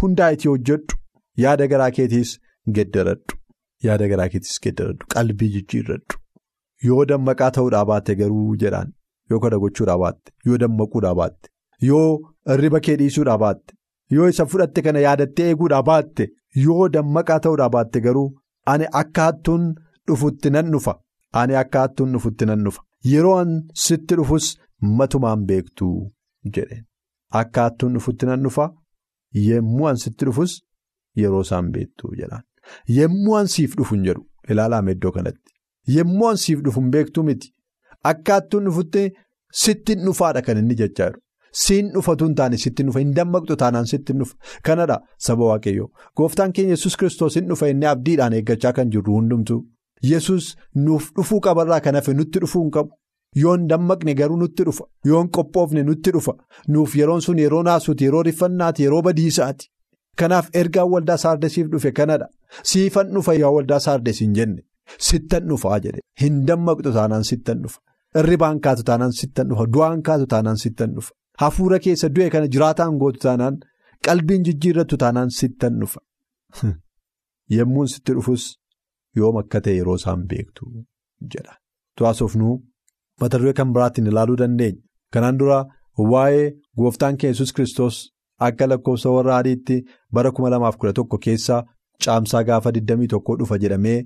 hundaa'etii 0.00 0.48
hojjedhu. 0.52 0.96
Yaada 1.44 1.66
garaa 1.74 1.90
keetiis 1.98 2.32
geddaradhu. 2.78 3.36
Yaada 3.86 4.08
garaa 4.12 4.28
keetiis 4.32 4.58
geddaradhu. 4.66 5.06
Qalbii 5.14 5.50
jijjiirradhu. 5.56 6.18
Yoo 6.88 7.04
dammaqaa 7.12 7.50
ta'uudhaa 7.56 7.84
baatte 7.92 8.14
garuu 8.20 8.56
jedhaan 8.62 8.92
yoo 9.30 9.40
kana 9.44 9.58
gochuudhaa 9.62 9.98
baatte 10.02 10.32
yoo 10.46 10.58
dammaquudhaa 10.62 11.14
baatte 11.18 11.48
yoo 11.88 12.06
hirriba 12.50 12.80
kee 12.86 12.96
dhiisuudhaa 13.00 13.38
baatte 13.42 13.74
yoo 14.16 14.28
isa 14.34 14.46
fudhatte 14.52 14.82
kana 14.86 14.98
yaadattee 15.06 15.48
eeguudhaa 15.50 15.82
baatte. 15.90 16.28
Yoo 16.66 16.88
dammaqaa 16.94 17.38
ta'uudhaa 17.46 17.68
baatte 17.76 18.00
garuu 18.06 18.28
ani 18.74 18.86
akka 19.02 19.22
hattuun 19.28 19.68
dhufutti 20.08 20.50
nan 20.56 20.72
dhufa. 20.72 20.94
Ani 21.40 21.54
akka 21.62 21.80
hattuun 21.84 22.12
dhufutti 22.16 22.46
nan 22.50 22.64
dhufa. 22.64 22.82
Yeroo 23.12 23.36
an 23.42 23.52
sitti 23.84 24.14
dhufus 24.20 24.46
matumaan 24.98 25.44
beektu 25.50 25.86
jedheen. 26.54 26.84
Akka 27.40 27.62
hattuun 27.68 27.94
dhufutti 27.98 28.26
nan 28.30 28.42
dhufa 28.46 28.66
yemmuu 29.48 29.86
an 29.90 29.96
sitti 30.04 30.24
dhufus 30.28 30.56
yeroo 31.22 31.40
isaan 31.46 31.70
beektu 31.76 32.10
jedhaan. 32.20 32.42
Yemmuu 32.98 33.36
an 33.40 33.46
siif 33.54 33.76
dhufu 33.80 33.94
hin 33.94 34.04
jedhu 34.10 34.26
ilaalaame 34.54 34.92
iddoo 34.98 35.12
kanatti. 35.16 35.52
Yemmuu 35.96 36.28
an 36.28 36.36
siif 36.44 36.60
dhufu 36.68 36.80
hin 36.80 36.90
beektu 36.98 37.22
miti. 37.30 37.52
Akkaattuun 38.12 38.64
dhufutti 38.70 39.02
sittin 39.64 40.04
dhufaadha 40.06 40.42
kan 40.42 40.58
inni 40.62 40.74
jechaa 40.82 41.08
jiru. 41.10 41.20
Siin 41.62 41.88
dhufatu 41.94 42.24
hin 42.28 42.34
taane 42.38 42.56
sittin 42.64 42.86
dhufa 42.90 43.00
hin 43.02 43.12
dammaqxu 43.16 43.56
taanaan 43.62 43.86
sittin 43.92 44.18
dhufa. 44.22 44.36
Kanadha 44.68 45.00
saba 45.26 45.44
waaqayyoo. 45.50 45.88
Gooftaan 46.16 46.52
keenya 46.58 46.76
yesus 46.78 46.96
kiristoos 47.02 47.36
hin 47.40 47.48
dhufa 47.50 47.68
inni 47.74 47.86
abdiidhaan 47.92 48.32
eeggachaa 48.38 48.72
kan 48.78 48.90
jirru 48.94 49.16
hundumtu. 49.18 49.58
Yesus 50.12 50.54
nuuf 50.86 51.10
dhufuu 51.16 51.40
qabarraa 51.46 51.80
kan 51.86 51.94
hafe 52.00 52.14
nutti 52.20 52.38
dhufuu 52.44 52.62
hin 52.62 52.70
qabu. 52.76 52.90
Yoon 53.42 53.66
dammaqne 53.70 54.14
garuu 54.20 54.36
nutti 54.38 54.64
dhufa. 54.68 54.84
Yoon 55.06 55.28
qophoofne 55.38 55.82
nutti 55.88 56.10
dhufa. 56.16 56.32
Nuuf 56.68 56.96
yeroon 57.00 57.20
sun 57.26 57.38
yeroo 57.38 57.62
naasuuti, 57.62 58.04
yeroo 58.04 58.22
rifannaati, 58.28 58.82
yeroo 58.86 59.02
badiisaati. 59.08 59.68
Kanaaf 60.20 60.48
ergaan 60.60 60.88
waldaa 60.94 61.16
saardesiif 61.24 61.66
dhufe 61.72 61.92
kanadha. 61.98 62.26
Siifan 62.70 63.12
dhufa 63.14 63.34
yaa 63.42 63.50
waldaa 63.56 63.78
saardes 63.86 64.20
hin 64.24 64.34
jenne. 64.38 64.60
Sittan 65.08 65.48
dhufaa 65.50 65.78
jedhe. 65.86 66.00
Hin 66.22 66.42
dammaqxu 66.48 66.92
taanaan 66.98 67.24
sittan 67.30 67.62
dhufa. 67.62 67.80
Irribaan 68.22 68.60
kaatu 68.66 68.82
taanaan 68.90 69.12
sittan 69.20 69.48
dhufa. 69.50 69.66
Du'aan 69.74 70.02
kaatu 70.08 70.26
taanaan 70.34 70.56
sittan 70.64 70.94
dhufa. 70.96 71.12
Hafuura 71.42 71.78
keessa 71.84 72.08
du'e 72.14 72.30
kana 72.34 72.46
jiraataan 72.54 72.98
gootu 73.02 73.18
taanaan 73.26 73.56
qalbiin 74.06 74.44
jijjiirrattu 74.48 74.96
taanaan 75.04 75.30
sittan 75.40 75.78
dhufa. 75.80 76.00
Yemmuun 77.56 77.88
sitti 77.92 78.12
dhufus 78.16 78.44
yoom 79.16 79.36
akka 79.42 79.60
ta'e 79.64 79.74
yeroo 79.78 79.96
isaan 80.00 80.26
beektu 80.30 80.62
jedha. 81.34 81.54
Tu'aasofnuu 81.98 82.54
mata 83.20 83.38
duree 83.40 83.52
kan 83.60 83.72
biraatiin 83.74 84.06
ilaaluu 84.12 84.36
dandeenya. 84.42 84.82
Kanaan 85.12 85.38
dura 85.40 85.58
waa'ee 86.12 86.46
gooftaan 86.78 87.16
keenya 87.20 87.32
yesus 87.34 87.52
kiristoos 87.56 87.96
akka 88.48 88.66
lakkoofsa 88.72 89.10
warra 89.16 89.36
adiitti 89.42 89.76
bara 90.18 90.30
2011 90.40 91.18
keessa 91.26 91.62
caamsaa 92.06 92.42
gaafa 92.50 92.70
21 92.80 93.36
dhufa 93.40 93.58
jedhamee 93.64 93.96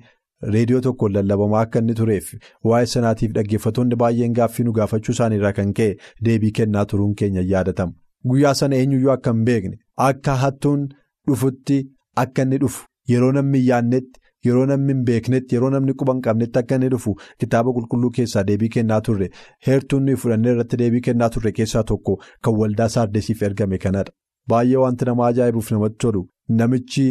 reediyoo 0.55 0.81
tokkoon 0.87 1.13
lallabamaa 1.17 1.61
akka 1.67 1.79
inni 1.85 1.95
tureef 2.01 2.33
waa'ee 2.71 2.87
sanaatiif 2.95 3.33
dhaggeeffattoonni 3.37 3.97
baay'een 4.03 4.33
gaaffii 4.41 4.65
nu 4.69 4.73
gaafachuu 4.79 5.13
isaaniirraa 5.19 5.53
kan 5.61 5.73
ka'e 5.79 5.95
deebii 6.29 6.51
kennaa 6.59 6.85
turuun 6.93 7.15
keenya 7.21 7.45
yaadatama. 7.53 7.93
Guyyaa 8.29 8.55
sana 8.59 8.77
eenyuyyuu 8.83 9.13
akka 9.15 9.33
hin 9.37 9.45
beekne 9.49 9.79
akka 10.09 10.35
hattuun 10.43 10.85
dhufutti 11.29 11.79
akka 12.25 12.43
inni 12.49 12.59
dhufu 12.67 12.85
yeroo 13.13 13.33
namni 13.39 13.59
hin 13.63 13.69
yaannetti 13.69 14.21
yeroo 14.49 14.67
namni 14.71 14.93
hin 14.95 15.05
beeknetti 15.11 15.55
yeroo 15.59 15.71
namni 15.75 15.95
quba 16.03 16.13
hin 16.17 16.23
qabnetti 16.27 16.59
akka 16.63 16.75
inni 16.81 16.89
dhufu 16.97 17.15
kitaaba 17.45 17.73
qulqulluu 17.79 18.11
keessaa 18.19 18.45
deebii 18.51 18.69
kennaa 18.77 19.01
turre 19.09 19.31
heertuun 19.69 20.05
nuyi 20.11 20.17
fudhannee 20.25 20.53
irratti 20.57 20.77
deebii 20.83 21.01
kennaa 21.09 21.29
turre 21.39 21.53
keessaa 21.61 21.83
tokko 21.93 22.19
kan 22.49 22.55
waldaa 22.63 22.89
saardesiif 22.99 23.43
ergame 23.51 23.79
kanadha. 23.87 24.13
Baay'ee 24.53 24.77
wanti 24.85 25.05
nama 25.11 25.27
ajaa'ibuuf 25.33 25.71
namatti 25.77 25.99
tolu 26.07 26.23
namichi 26.61 27.09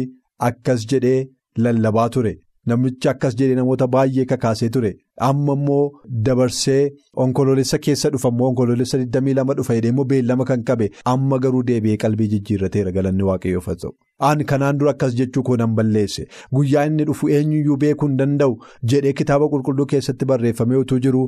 akkas 0.48 0.86
jedhee 0.94 1.20
lallabaa 1.66 2.08
ture. 2.16 2.34
Namichi 2.70 3.08
akkas 3.10 3.34
jedhee 3.38 3.54
namoota 3.56 3.86
baay'ee 3.94 4.24
kakaasee 4.28 4.68
ture 4.74 4.90
amma 5.26 5.52
immoo 5.58 5.82
dabarsee 6.28 6.92
onkoloolessa 7.24 7.78
keessa 7.86 8.10
dhufa 8.14 8.28
immoo 8.32 8.46
onkoloolessa 8.52 8.98
22 9.02 9.56
dhufa 9.58 9.74
jedhee 9.78 9.90
immoo 9.94 10.04
beellama 10.12 10.44
kan 10.50 10.62
qabe 10.70 10.88
amma 11.12 11.38
garuu 11.46 11.60
deebi'ee 11.72 11.96
qalbii 12.06 12.28
jijjiirrateera 12.36 12.92
galanni 12.96 13.22
waaqayyoof 13.30 13.66
haa 13.72 13.76
ta'u. 13.82 13.92
Aan 14.28 14.44
kanaan 14.52 14.78
dura 14.80 14.90
akkas 14.96 15.14
jechuu 15.20 15.42
koo 15.50 15.56
nan 15.64 15.74
balleesse 15.80 16.24
guyyaa 16.58 16.86
inni 16.92 17.04
dhufu 17.12 17.28
eenyuyyuu 17.36 17.76
beekuu 17.84 18.08
hin 18.08 18.16
danda'u 18.22 18.56
jedhee 18.94 19.12
kitaaba 19.20 19.48
qulqulluu 19.56 19.86
keessatti 19.92 20.24
barreeffamee 20.32 20.76
utuu 20.86 20.98
jiru 21.08 21.22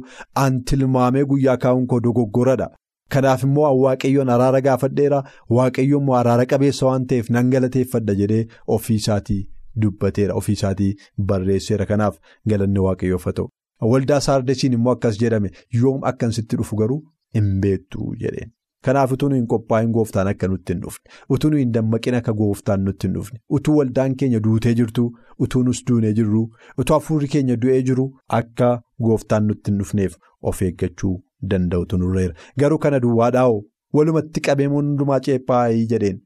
aan 0.46 0.58
tilmaamee 0.72 1.24
guyyaa 1.34 1.56
kaa'uun 1.66 1.86
koo 1.92 2.00
dogoggoradha. 2.08 2.68
Kanaaf 3.14 3.42
immoo 3.48 3.72
waaqayyoon 3.82 4.28
araara 4.36 4.60
gaafadheera 4.68 5.20
waaqayyoon 5.58 6.02
immoo 6.02 6.16
araara 6.20 6.46
qabeessa 6.52 6.86
waan 6.88 7.06
ta'eef 7.12 7.30
nan 7.36 7.50
galateeffadha 7.56 8.14
jedhee 8.22 8.46
ofii 8.78 8.96
isaatii. 9.02 9.42
Dubbateera 9.82 10.34
ofiisaatii 10.40 10.94
barreesseera 11.30 11.86
kanaaf 11.88 12.14
galanni 12.50 12.78
waaqayyoof 12.84 13.24
haa 13.28 13.32
ta'u. 13.38 13.48
Waldaa 13.92 14.20
saardesiin 14.26 14.72
immoo 14.76 14.92
akkas 14.96 15.18
jedhame 15.22 15.50
yoom 15.80 16.04
akkan 16.10 16.32
sitti 16.36 16.56
dhufu 16.60 16.76
garuu 16.82 17.02
hin 17.38 17.50
beektu 17.64 18.06
jedheen. 18.22 18.52
Kanaaf 18.86 19.12
utuu 19.16 19.28
hin 19.34 19.46
qophaa'in 19.52 19.92
gooftaan 19.96 20.28
akka 20.32 20.48
nutti 20.52 20.72
hin 20.74 20.80
dhufne 20.86 21.10
utuu 21.36 21.50
hin 21.58 21.72
dammaqin 21.74 22.14
akka 22.20 22.32
gooftaan 22.40 22.84
nutti 22.88 23.06
hin 23.08 23.14
dhufne 23.18 23.38
utuu 23.58 23.76
waldaan 23.78 24.16
keenya 24.22 24.40
duutee 24.48 24.74
jirtu 24.80 25.06
utuu 25.46 25.62
nus 25.68 25.84
duunee 25.90 26.12
jirru 26.18 26.42
utuu 26.78 26.94
hafuurri 26.98 27.28
keenya 27.36 27.56
du'ee 27.64 27.80
jiru 27.88 28.06
akka 28.38 28.68
gooftaan 29.08 29.46
nutti 29.52 29.70
hin 29.74 29.78
dhufneef 29.82 30.16
of 30.52 30.62
eeggachuu 30.68 31.14
danda'utu 31.42 31.98
nurreera. 31.98 32.34
Garuu 32.58 32.78
kana 32.78 33.00
duwwaadhaa'oo 33.00 33.62
walumatti 33.98 34.40
qabee 34.48 34.66
hundumaa 34.74 35.20
ceephaa'ii 35.28 35.86
jedheen. 35.92 36.20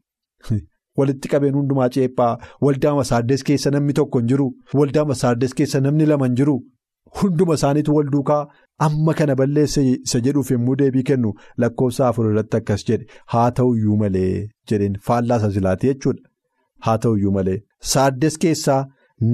Walitti 0.99 1.29
qabeen 1.33 1.55
hundumaa 1.59 1.89
ceephaa 1.97 2.33
waldaa 2.67 2.95
masaaddes 3.01 3.45
keessa 3.51 3.71
namni 3.77 3.97
tokko 4.01 4.23
hin 4.23 4.31
jiru 4.33 4.47
waldaa 4.81 5.05
masaaddes 5.13 5.55
keessa 5.61 5.81
namni 5.87 6.07
lama 6.13 6.31
hin 6.31 6.39
jiru. 6.41 6.57
Hunduma 7.21 7.55
isaaniitu 7.59 7.95
wal 7.97 8.11
duukaa 8.15 8.41
amma 8.87 9.15
kana 9.21 9.37
balleessa 9.41 9.83
isa 9.87 10.21
jedhuuf 10.27 10.51
yommuu 10.55 10.77
deebii 10.83 11.03
kennu 11.11 11.33
lakkoofsa 11.65 12.09
afur 12.09 12.29
irratti 12.33 12.61
akkas 12.61 12.85
jedhe 12.91 13.23
haa 13.35 13.51
ta'uyyuu 13.61 13.97
malee 14.03 14.33
jedheen. 14.73 14.99
Faallaa 15.07 15.41
isa 15.43 15.51
zilaati 15.57 15.93
jechuudha. 15.93 16.29
Haa 16.87 16.99
ta'uyyuu 17.07 17.33
malee. 17.39 17.59
Saaddes 17.95 18.39
keessaa 18.45 18.83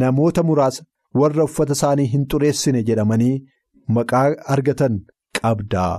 namoota 0.04 0.46
muraasa 0.52 0.86
warra 1.22 1.44
uffata 1.50 1.78
isaanii 1.78 2.08
hin 2.14 2.24
xureessine 2.32 2.82
jedhamanii 2.90 3.34
maqaa 3.98 4.24
argatan 4.56 4.98
qabdaa 5.46 5.94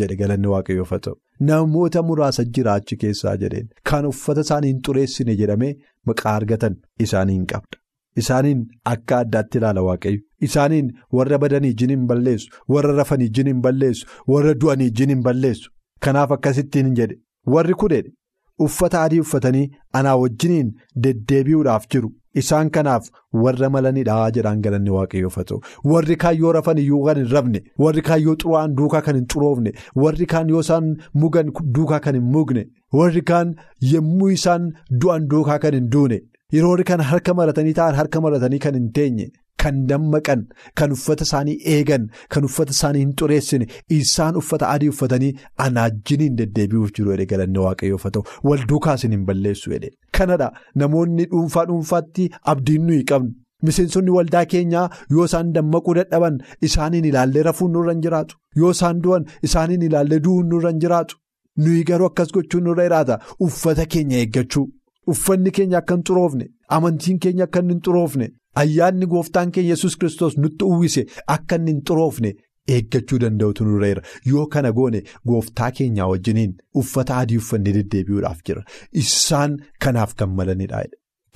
jedhe 0.00 0.16
galanni 0.22 0.48
waaqayyoof 0.54 0.90
haa 0.96 1.02
ta'u. 1.08 1.16
Namoota 1.48 2.02
muraasa 2.08 2.44
jiraachi 2.56 2.96
keessaa 3.02 3.36
jedheen 3.42 3.68
kan 3.90 4.06
uffata 4.12 4.40
isaanii 4.46 4.72
hin 4.72 4.80
xureessine 4.88 5.36
jedhamee 5.42 5.70
maqaa 6.10 6.34
argatan 6.40 6.76
isaaniin 7.06 7.46
qabda. 7.52 7.76
Isaaniin 8.22 8.62
akka 8.92 9.18
addaatti 9.24 9.58
ilaala 9.60 9.82
waaqayyo. 9.88 10.20
Isaaniin 10.46 10.88
warra 11.18 11.38
badanii 11.44 11.70
ijin 11.74 11.90
hin 11.94 12.06
balleessu, 12.12 12.48
warra 12.74 12.92
rafanii 12.96 13.26
ijin 13.32 13.46
hin 13.52 13.60
balleessu, 13.66 14.06
warra 14.34 14.54
du'anii 14.64 14.88
ijin 14.92 15.08
hin 15.14 15.22
balleessu. 15.28 15.70
Kanaaf 16.06 16.32
akkasittiin 16.36 16.94
jedhe 17.00 17.16
warri 17.54 17.74
kudheedhe 17.82 18.12
uffata 18.66 19.02
adii 19.08 19.20
uffatanii 19.26 19.66
anaa 20.00 20.16
wajjiniin 20.22 20.72
deddeebi'uudhaaf 21.06 21.86
jiru. 21.94 22.10
Isaan 22.34 22.70
kanaaf 22.70 23.08
warra 23.44 23.68
malanidhaa 23.76 24.30
jedhaan 24.36 24.60
galanni 24.62 24.90
waaqayyoof 24.96 25.36
haa 25.40 25.44
ta'u. 25.50 25.60
Warri 25.92 26.16
kaan 26.24 26.36
yoo 26.42 26.52
rafan 26.56 26.78
iyyuu 26.82 27.04
kan 27.06 27.16
hin 27.22 27.30
rafne, 27.32 27.60
warri 27.84 28.02
kaan 28.08 28.22
yoo 28.22 28.36
xuraa'an 28.42 28.76
duukaa 28.80 29.02
kan 29.06 29.16
hin 29.18 29.26
xuroofne, 29.34 29.72
warri 30.04 30.26
kaan 30.34 30.48
yoo 30.54 30.60
isaan 30.66 30.90
mugan 31.14 31.50
duukaa 31.78 32.00
kan 32.06 32.14
hin 32.20 32.28
mugne, 32.36 32.64
warri 32.92 33.22
kaan 33.32 33.54
yommuu 33.92 34.30
isaan 34.38 34.72
du'an 35.04 35.28
duukaa 35.34 35.58
kan 35.58 35.74
hin 35.74 35.90
duune, 35.96 36.20
yeroo 36.52 36.76
kaan 36.92 37.00
harka 37.12 37.34
maratanii 37.34 37.74
ta'an 37.80 37.94
harka 38.02 38.20
maratanii 38.20 38.58
kan 38.66 38.74
hin 38.80 38.92
teenye, 39.00 39.30
kan 39.62 39.80
dammaqan, 39.88 40.42
kan 40.78 40.92
uffata 40.96 41.24
isaanii 41.28 41.56
eegan, 41.74 42.06
kan 42.34 42.44
uffata 42.48 42.70
isaanii 42.76 43.00
hin 43.04 43.12
xureessine, 43.22 43.66
isaan 43.98 44.36
uffata 44.40 44.68
adii 44.74 44.88
uffatanii 44.94 45.32
anaajjiniin 45.66 46.36
deddeebi'uuf 46.40 46.92
jiru 46.98 47.12
jedhe 47.14 47.26
galanni 47.34 47.58
waaqayyoof 47.66 48.04
haa 48.08 48.14
ta'u. 48.16 48.24
Wal 48.50 48.64
duukaas 48.72 49.02
hin 49.08 49.26
balleessu 49.30 49.70
jedhe. 49.74 49.90
Kanadha 50.18 50.50
namoonni 50.84 51.26
dhuunfaa 51.34 51.64
dhuunfaatti 51.70 52.28
abdiin 52.54 52.86
nuyi 52.90 53.04
qabnu. 53.12 53.32
Miseensonni 53.68 54.10
waldaa 54.18 54.44
keenyaa 54.52 54.86
yoo 55.14 55.24
isaan 55.30 55.48
dammaquu 55.54 55.94
dadhaban 55.98 56.38
isaaniin 56.68 57.04
ilaallee 57.12 57.42
rafuun 57.48 57.72
nurra 57.76 57.92
hin 57.96 58.02
jiraatu. 58.06 58.36
Yoo 58.60 58.70
isaan 58.76 59.02
du'an 59.06 59.26
isaaniin 59.48 59.82
ilaallee 59.88 60.20
du'uun 60.26 60.48
nurra 60.52 60.70
hin 60.72 60.80
jiraatu. 60.84 61.16
Nuyi 61.64 61.82
garuu 61.90 62.06
akkas 62.10 62.32
gochuun 62.36 62.64
nurra 62.68 62.84
jiraata. 62.88 63.18
Uffata 63.48 63.84
keenya 63.94 64.18
eeggachuu. 64.22 64.64
Uffanni 65.14 65.50
keenya 65.58 65.78
akka 65.82 65.94
hin 65.96 66.04
xuroofne. 66.10 66.46
Amantiin 66.76 67.18
keenya 67.24 67.44
akka 67.48 67.62
hin 67.72 67.80
xuroofne. 67.88 68.28
Ayyaanni 68.62 69.06
gooftaan 69.16 69.50
keenya 69.56 69.70
yesus 69.76 69.96
kristos 70.04 70.36
nutti 70.44 70.64
uwwise 70.70 71.04
akka 71.36 71.58
hin 71.66 71.82
xuroofne. 71.90 72.32
Eeggachuu 72.74 73.18
danda'utu 73.22 73.64
nurreera 73.66 74.02
yoo 74.32 74.46
kana 74.54 74.70
goone 74.72 74.98
gooftaa 75.28 75.70
keenyaa 75.78 76.06
wajjiniin 76.10 76.52
uffata 76.82 77.16
adii 77.22 77.38
uffannee 77.42 77.72
deddeebi'uudhaaf 77.76 78.42
jira 78.48 78.62
isaan 79.02 79.56
kanaaf 79.86 80.12
kan 80.20 80.30
malanidha 80.40 80.82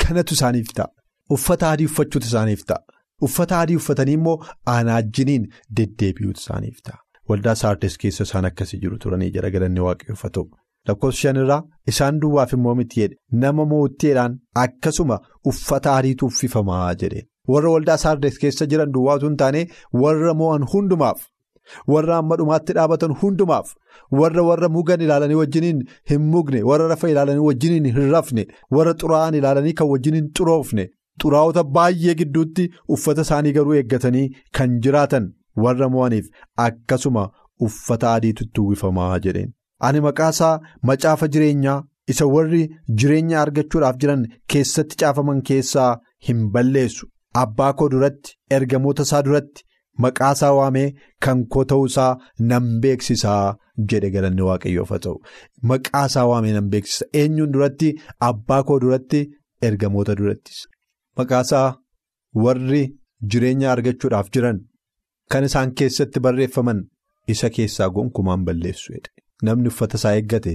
kanatu 0.05 0.35
isaaniif 0.39 0.71
ta'a 0.81 0.89
uffata 1.37 1.71
adii 1.71 1.89
uffachuutu 1.91 2.27
isaaniif 2.31 2.63
ta'a 2.69 2.83
uffata 3.29 3.61
adii 3.61 3.77
uffatanii 3.81 4.17
immoo 4.21 4.37
anaajjiniin 4.75 5.49
deddeebi'uutu 5.81 6.41
isaaniif 6.45 6.79
ta'a 6.91 7.01
waldaa 7.33 7.55
saardes 7.63 7.99
keessa 8.05 8.29
isaan 8.31 8.45
akkasii 8.51 8.81
jiru 8.85 8.99
turanii 9.07 9.31
jara 9.39 9.51
galanni 9.57 9.81
waaqayyoof 9.89 10.25
haa 10.87 10.93
ta'u 10.93 10.95
lakkoofsa 10.95 11.21
shanirraa 11.21 11.63
isaan 11.93 12.21
duwwaaf 12.25 12.53
immoo 12.57 12.75
miti 12.81 13.01
jedhe 13.01 13.17
nama 13.45 13.65
mootteedhaan 13.75 14.39
akkasuma 14.65 15.21
uffata 15.53 15.97
adiitu 15.97 16.27
uffifamaa 16.27 16.95
jedheen. 16.95 17.27
warra 17.49 17.71
waldaa 17.71 17.97
saardes 18.03 18.39
keessa 18.43 18.67
jiran 18.67 18.93
duwwaatu 18.93 19.27
hin 19.27 19.37
taane 19.41 19.69
warra 20.03 20.35
mo'an 20.35 20.63
hundumaaf 20.75 21.25
warra 21.95 22.17
amma 22.23 22.37
dhumaatti 22.41 22.73
dhaabatan 22.79 23.13
hundumaaf 23.23 23.73
warra 24.21 24.43
warra 24.47 24.69
mugan 24.77 25.01
ilaalanii 25.07 25.35
wajjiniin 25.41 25.83
hin 26.13 26.23
mugne 26.35 26.63
warra 26.71 26.89
rafa 26.93 27.09
ilaalanii 27.15 27.39
wajjiniin 27.49 27.85
hin 27.97 28.11
rafne 28.15 28.47
warra 28.79 28.95
xuraa'an 29.03 29.35
ilaalanii 29.41 29.73
kan 29.81 29.89
wajjiniin 29.93 30.31
xuroofne 30.39 30.87
xuraa'ota 31.25 31.65
baay'ee 31.79 32.15
gidduutti 32.23 32.71
uffata 32.97 33.23
isaanii 33.29 33.53
garuu 33.59 33.75
eeggatanii 33.81 34.25
kan 34.59 34.81
jiraatan 34.87 35.29
warra 35.67 35.89
mo'aniif 35.97 36.27
akkasuma 36.69 37.29
uffata 37.69 38.15
adiitu 38.15 38.45
uwwifamaa 38.63 39.19
jedheen. 39.27 39.53
Ani 39.89 40.01
maqaasaa 40.07 40.55
macaafa 40.91 41.29
jireenyaa 41.35 41.83
isa 42.13 42.27
warri 42.35 42.63
jireenya 43.03 43.41
argachuudhaaf 43.43 43.97
jiran 44.05 44.23
keessatti 44.55 44.97
caafaman 45.03 45.43
keessaa 45.51 45.91
hin 46.29 46.43
balleessu. 46.57 47.07
Abbaa 47.43 47.73
koo 47.79 47.89
duratti 47.95 48.35
ergamoota 48.57 49.03
isaa 49.09 49.23
duratti 49.29 49.63
maqaa 50.05 50.33
isaa 50.39 50.53
waamee 50.59 50.89
kan 51.27 51.45
koo 51.55 51.65
ta'uusaa 51.73 52.11
nan 52.51 52.69
beeksisaa 52.85 53.55
jedhe 53.93 54.11
galanni 54.17 54.43
waaqayyoof 54.49 54.91
haa 54.95 55.03
ta'u. 55.07 55.17
Maqaa 55.73 56.05
isaa 56.13 56.27
waamee 56.33 56.53
nan 56.59 56.69
beeksisa. 56.75 57.05
Eenyuun 57.23 57.53
duratti 57.57 57.89
abbaa 58.29 58.63
koo 58.71 58.79
duratti 58.85 59.25
ergamoota 59.71 60.17
durattis. 60.21 60.59
Maqaa 61.19 61.41
isaa 61.49 61.67
warri 62.45 62.83
jireenya 63.33 63.73
argachuudhaaf 63.75 64.31
jiran 64.37 64.59
kan 65.33 65.45
isaan 65.51 65.75
keessatti 65.81 66.21
barreeffaman 66.29 66.81
isa 67.35 67.51
keessaa 67.59 67.91
gonkumaan 67.99 68.45
balleessu 68.49 68.93
namni 69.49 69.69
uffata 69.75 69.97
isaa 70.03 70.15
eeggate 70.19 70.53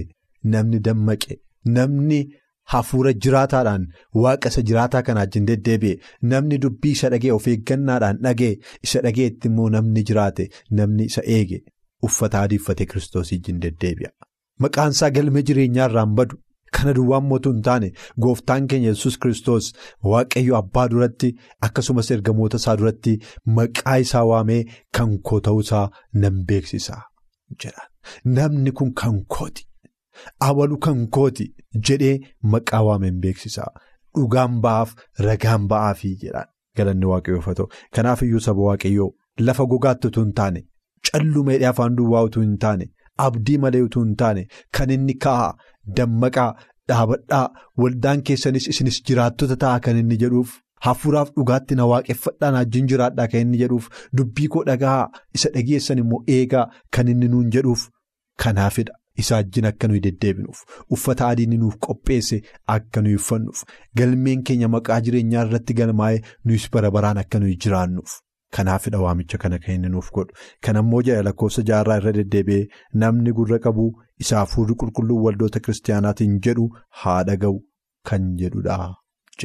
namni 0.54 0.78
dammaqe 0.90 1.40
namni. 1.78 2.20
Hafuura 2.72 3.10
jiraataadhaan 3.24 3.84
waaqa 4.24 4.48
isa 4.52 4.62
jiraataa 4.66 5.00
kanaa 5.06 5.22
wajjin 5.24 5.46
deddeebi'e 5.46 5.96
namni 6.32 6.58
dubbii 6.64 6.92
isa 6.96 7.08
dhagee 7.14 7.32
of 7.36 7.46
eeggannaadhaan 7.52 8.20
dhagee 8.26 8.50
isa 8.88 9.00
dhageetti 9.06 9.48
immoo 9.50 9.66
namni 9.76 10.04
jiraate 10.10 10.46
namni 10.80 11.04
isa 11.10 11.22
eege 11.38 11.58
uffata 12.08 12.42
adii 12.44 12.58
uffatee 12.62 12.86
kiristoos 12.92 13.32
wajjin 13.34 13.58
deddeebi'a. 13.64 14.10
Maqaan 14.66 14.94
isaa 14.98 15.10
galma 15.16 15.42
jireenyaa 15.50 15.88
irraan 15.90 16.14
badu 16.20 16.38
kana 16.78 16.94
duwwaan 17.00 17.24
mootuu 17.32 17.52
hin 17.56 17.62
taane 17.70 17.90
gooftaan 18.26 18.68
keenya 18.74 18.88
yesus 18.94 19.18
kiristoos 19.24 19.72
waaqayyo 20.14 20.56
abbaa 20.62 20.88
duratti 20.94 21.34
akkasumas 21.68 22.10
ergamoota 22.18 22.56
isaa 22.64 22.76
duratti 22.82 23.18
maqaa 23.58 23.98
isaa 24.08 24.24
waamee 24.32 24.62
kan 24.98 25.18
koo 25.30 25.40
ta'uusaa 25.48 25.86
nan 26.24 26.44
beeksisa 26.52 27.00
jedha 27.64 27.89
namni 28.24 28.72
kun 28.80 28.92
kan 29.02 29.20
kooti. 29.36 29.66
Abalu 30.48 30.78
kan 30.86 31.06
kooti 31.16 31.46
jedhee 31.88 32.16
maqaa 32.54 32.82
waameen 32.88 33.20
beeksisa. 33.26 33.64
Dhugaan 34.16 34.60
ba'aaf 34.64 34.94
ragaan 35.26 35.68
ba'aafii 35.72 36.14
jedhaan 36.22 36.48
galanni 36.76 37.06
waaqayyoof 37.12 37.44
haa 37.50 37.54
ta'u. 37.60 37.68
Kanaaf 37.94 38.22
iyyuu 38.28 38.40
saba 38.46 38.62
waaqayyoo 38.70 39.10
lafa 39.48 39.64
gogaatti 39.74 40.06
utuu 40.10 40.24
hin 40.24 40.32
taane 40.40 40.60
callumeedhee 41.10 41.68
afaan 41.72 41.94
duwwaa 41.98 42.22
utuu 42.28 42.42
hin 42.42 42.56
taane 42.64 42.86
abdii 43.26 43.58
malee 43.64 43.80
utuu 43.86 44.02
hin 44.04 44.16
taane 44.22 44.42
kan 44.78 44.90
inni 44.96 45.14
ka'a 45.24 45.46
dammaqaa 46.00 46.48
dhaabadhaa 46.92 47.46
waldaan 47.84 48.22
keessanis 48.30 48.68
isinis 48.74 48.98
jiraattota 49.10 49.56
ta'a 49.64 49.80
kan 49.86 49.96
inni 50.02 50.16
jedhuuf 50.24 50.50
hafuuraaf 50.86 51.30
dhugaatti 51.36 51.74
na 51.80 51.86
waaqeffadhaan 51.92 52.54
wajjin 52.60 52.86
jiraadhaa 52.92 53.28
kan 53.34 53.40
inni 53.46 53.58
jedhuuf 53.64 53.88
dubbii 54.20 54.48
koo 54.54 54.64
dhagaa 54.70 55.00
isa 55.40 55.50
dhageessan 55.58 55.98
immoo 56.04 56.22
eegaa 56.38 56.64
kan 56.98 57.08
inni 57.14 57.28
nuun 57.34 57.50
jedhuuf 57.58 57.88
kanaafidha. 58.44 58.94
Isa 59.20 59.34
wajjin 59.36 59.64
akka 59.68 59.88
nuyi 59.88 60.00
deddeebinuuf 60.04 60.58
uffata 60.96 61.26
adii 61.28 61.46
nuuf 61.62 61.74
qopheesse 61.86 62.36
akka 62.74 63.00
nuyi 63.02 63.16
uffannuuf 63.20 63.62
galmeen 64.00 64.42
keenya 64.50 64.68
maqaa 64.74 65.00
jireenyaa 65.06 65.42
irratti 65.46 65.74
galmaa'ee 65.80 66.20
nuyis 66.50 66.66
bara 66.76 66.90
baraan 66.96 67.18
akka 67.22 67.40
nuyi 67.42 67.56
jiraannuuf 67.64 68.14
kanaafidha 68.58 68.98
waamicha 69.06 69.38
kana 69.42 69.58
kan 69.64 69.74
inni 69.74 69.88
nuuf 69.96 70.08
godhu 70.18 70.32
kan 70.68 70.76
ammoo 70.82 71.02
jala 71.08 71.22
lakkoofsa 71.28 71.62
jaarraa 71.72 71.98
irra 72.02 72.12
deddeebi'ee 72.18 72.62
namni 73.04 73.32
gurra 73.40 73.58
qabu 73.66 73.88
isa 74.26 74.38
hafuurri 74.40 74.74
qulqulluun 74.84 75.22
waldoota 75.26 75.60
kiristaanaatiin 75.66 76.38
jedhu 76.48 76.68
haa 77.02 77.18
dhaga'u 77.32 77.60
kan 78.10 78.32
jedhudha 78.44 78.78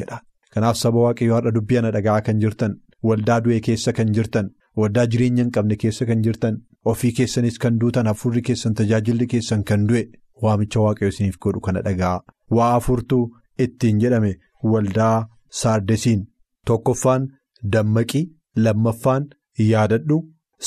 jedha. 0.00 0.20
Kanaaf 0.56 0.76
saba 0.82 0.98
waaqayyoo 1.06 1.36
har'a 1.38 1.52
dubbii 1.56 1.78
ana 1.82 1.90
dhagaa 1.96 2.20
kan 2.28 2.40
jirtan 2.44 2.76
waldaa 3.10 3.38
du'e 3.46 3.60
keessa 3.68 3.92
kan 4.00 4.12
jirtan 4.18 4.50
waldaa 4.82 5.06
jireenya 5.14 5.42
hin 5.44 5.50
qabne 5.56 5.76
keessa 5.84 6.06
kan 6.10 6.22
jirtan. 6.28 6.60
Ofii 6.90 7.12
keessanis 7.18 7.56
kan 7.62 7.78
duutan 7.82 8.06
hafuurri 8.10 8.42
keessan 8.48 8.74
tajaajilli 8.80 9.26
keessan 9.32 9.62
kan 9.70 9.86
du'e 9.88 10.02
waamicha 10.42 10.80
waaqayyo 10.84 11.08
isiniif 11.14 11.38
godhu 11.46 11.60
kana 11.68 11.80
dhagaa 11.86 12.16
waa 12.58 12.68
afurtuu 12.80 13.22
ittiin 13.64 13.98
jedhame 14.04 14.30
waldaa 14.72 15.16
saardesiin 15.60 16.22
tokkoffaan 16.70 17.26
dammaqii 17.76 18.22
lammaffaan 18.66 19.26
yaadadhu 19.70 20.18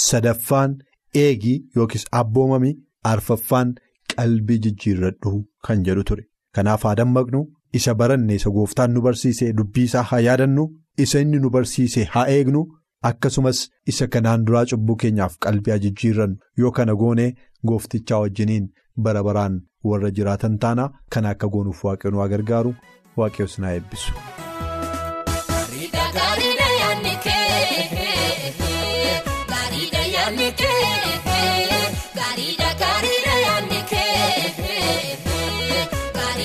sadaffaan 0.07 0.75
eegii 1.23 1.55
yookiis 1.77 2.05
abboomamii 2.21 2.75
arfaffaan 3.13 3.73
qalbii 4.15 4.59
jijjiirradhu 4.65 5.33
kan 5.69 5.83
jedhu 5.89 6.03
ture 6.11 6.23
kanaaf 6.59 6.83
haa 6.89 6.95
dammaqnu 7.01 7.41
isa 7.77 7.93
baranne 7.95 8.35
isa 8.39 8.49
gooftaan 8.49 8.91
nu 8.93 9.01
barsiise 9.01 9.53
dubbii 9.57 9.83
isaa 9.89 10.03
haa 10.11 10.19
yaadannu 10.27 10.65
isa 11.05 11.19
inni 11.25 11.39
nu 11.39 11.49
barsiise 11.49 12.03
haa 12.13 12.27
eegnu. 12.35 12.65
Akkasumas 13.09 13.59
isa 13.91 14.07
kanaan 14.13 14.41
duraa 14.47 14.65
cubbuu 14.71 14.95
keenyaaf 15.03 15.37
qalbii 15.45 15.77
jijjiirrannu 15.85 16.37
yoo 16.63 16.71
kana 16.79 16.95
goone 17.01 17.27
gooftichaa 17.71 18.19
wajjiniin 18.23 18.65
bara 19.05 19.23
baraan 19.27 19.55
warra 19.91 20.11
jiraatan 20.17 20.57
taana 20.65 20.89
kana 21.15 21.29
akka 21.35 21.47
goonuuf 21.53 21.85
waaqayyoon 21.89 22.19
waa 22.21 22.27
gargaaru 22.35 22.75
waaqayyoon 23.21 23.53
sinaa 23.55 23.71
eebbisu. 23.77 24.13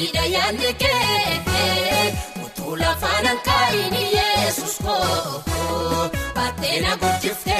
hidayaan 0.05 0.57
kee 0.79 2.15
utuu 2.45 2.79
lafaan 2.79 3.27
hanqaa'in 3.31 3.95
yesus 4.17 4.75
koo 4.85 6.11
baatee 6.35 6.81
na 6.85 6.93
guddifte. 7.03 7.59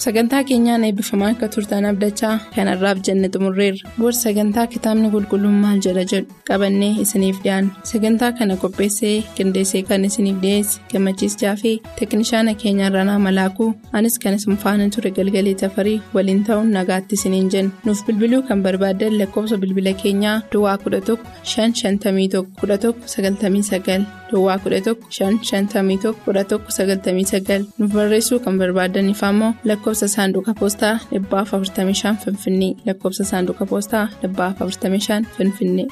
Sagantaa 0.00 0.44
keenyaan 0.48 0.84
eebbifamaa 0.86 1.28
akka 1.34 1.46
turtan 1.54 1.84
abdachaa 1.88 2.34
kanarraaf 2.54 2.98
jenne 3.06 3.28
xumurreerra. 3.32 3.88
Booda 3.98 4.16
sagantaa 4.18 4.66
kitaabni 4.74 5.08
qulqulluun 5.14 5.56
maal 5.64 5.80
jedha 5.86 6.04
jedhu? 6.12 6.36
Qabannee 6.50 6.92
isiniif 7.04 7.40
dhiyaanna 7.44 7.84
sagantaa 7.90 8.30
kana 8.38 8.56
qopheessee 8.62 9.16
qindeessee 9.38 9.82
kan 9.90 10.04
isiniif 10.08 10.38
dhiyeesse 10.44 10.78
gammachiis 10.92 11.34
jaafee 11.42 11.74
teeknishaana 11.98 12.54
keenya 12.62 12.86
irranaa 12.90 13.18
malaakuu 13.26 13.68
anis 14.00 14.16
kan 14.22 14.38
isin 14.38 14.56
faana 14.64 14.86
ture 14.94 15.10
galgalee 15.18 15.54
tafarii 15.64 15.98
waliin 16.16 16.40
ta'uun 16.48 16.72
nagaatti 16.78 17.18
isiniin 17.20 17.50
jenna 17.56 17.70
nuuf 17.90 18.00
bilbiluu 18.08 18.42
kan 18.48 18.62
barbaaddan 18.68 19.18
lakkoofsa 19.20 19.60
bilbila 19.64 19.92
keenyaa 20.04 20.38
duwwaa 20.54 20.76
11 20.86 21.18
551 21.52 22.42
11 22.62 22.94
99 23.18 24.08
duwwaa 24.32 24.56
11 24.64 24.96
551 25.20 26.16
11 26.32 26.58
99 26.80 27.68
nuuf 27.78 27.92
barreessuu 28.00 28.40
kan 28.48 28.58
barbaadaniif 28.64 29.22
ammoo 29.30 29.52
lakkoofsa 29.64 29.88
saanduqa 29.94 30.54
poostaa 30.54 30.98
45 31.44 32.24
finfinnee 32.24 32.74
lakkoofsa 32.86 33.24
saanduqa 33.24 33.66
poostaa 33.66 34.08
45 34.22 35.26
finfinnee. 35.36 35.86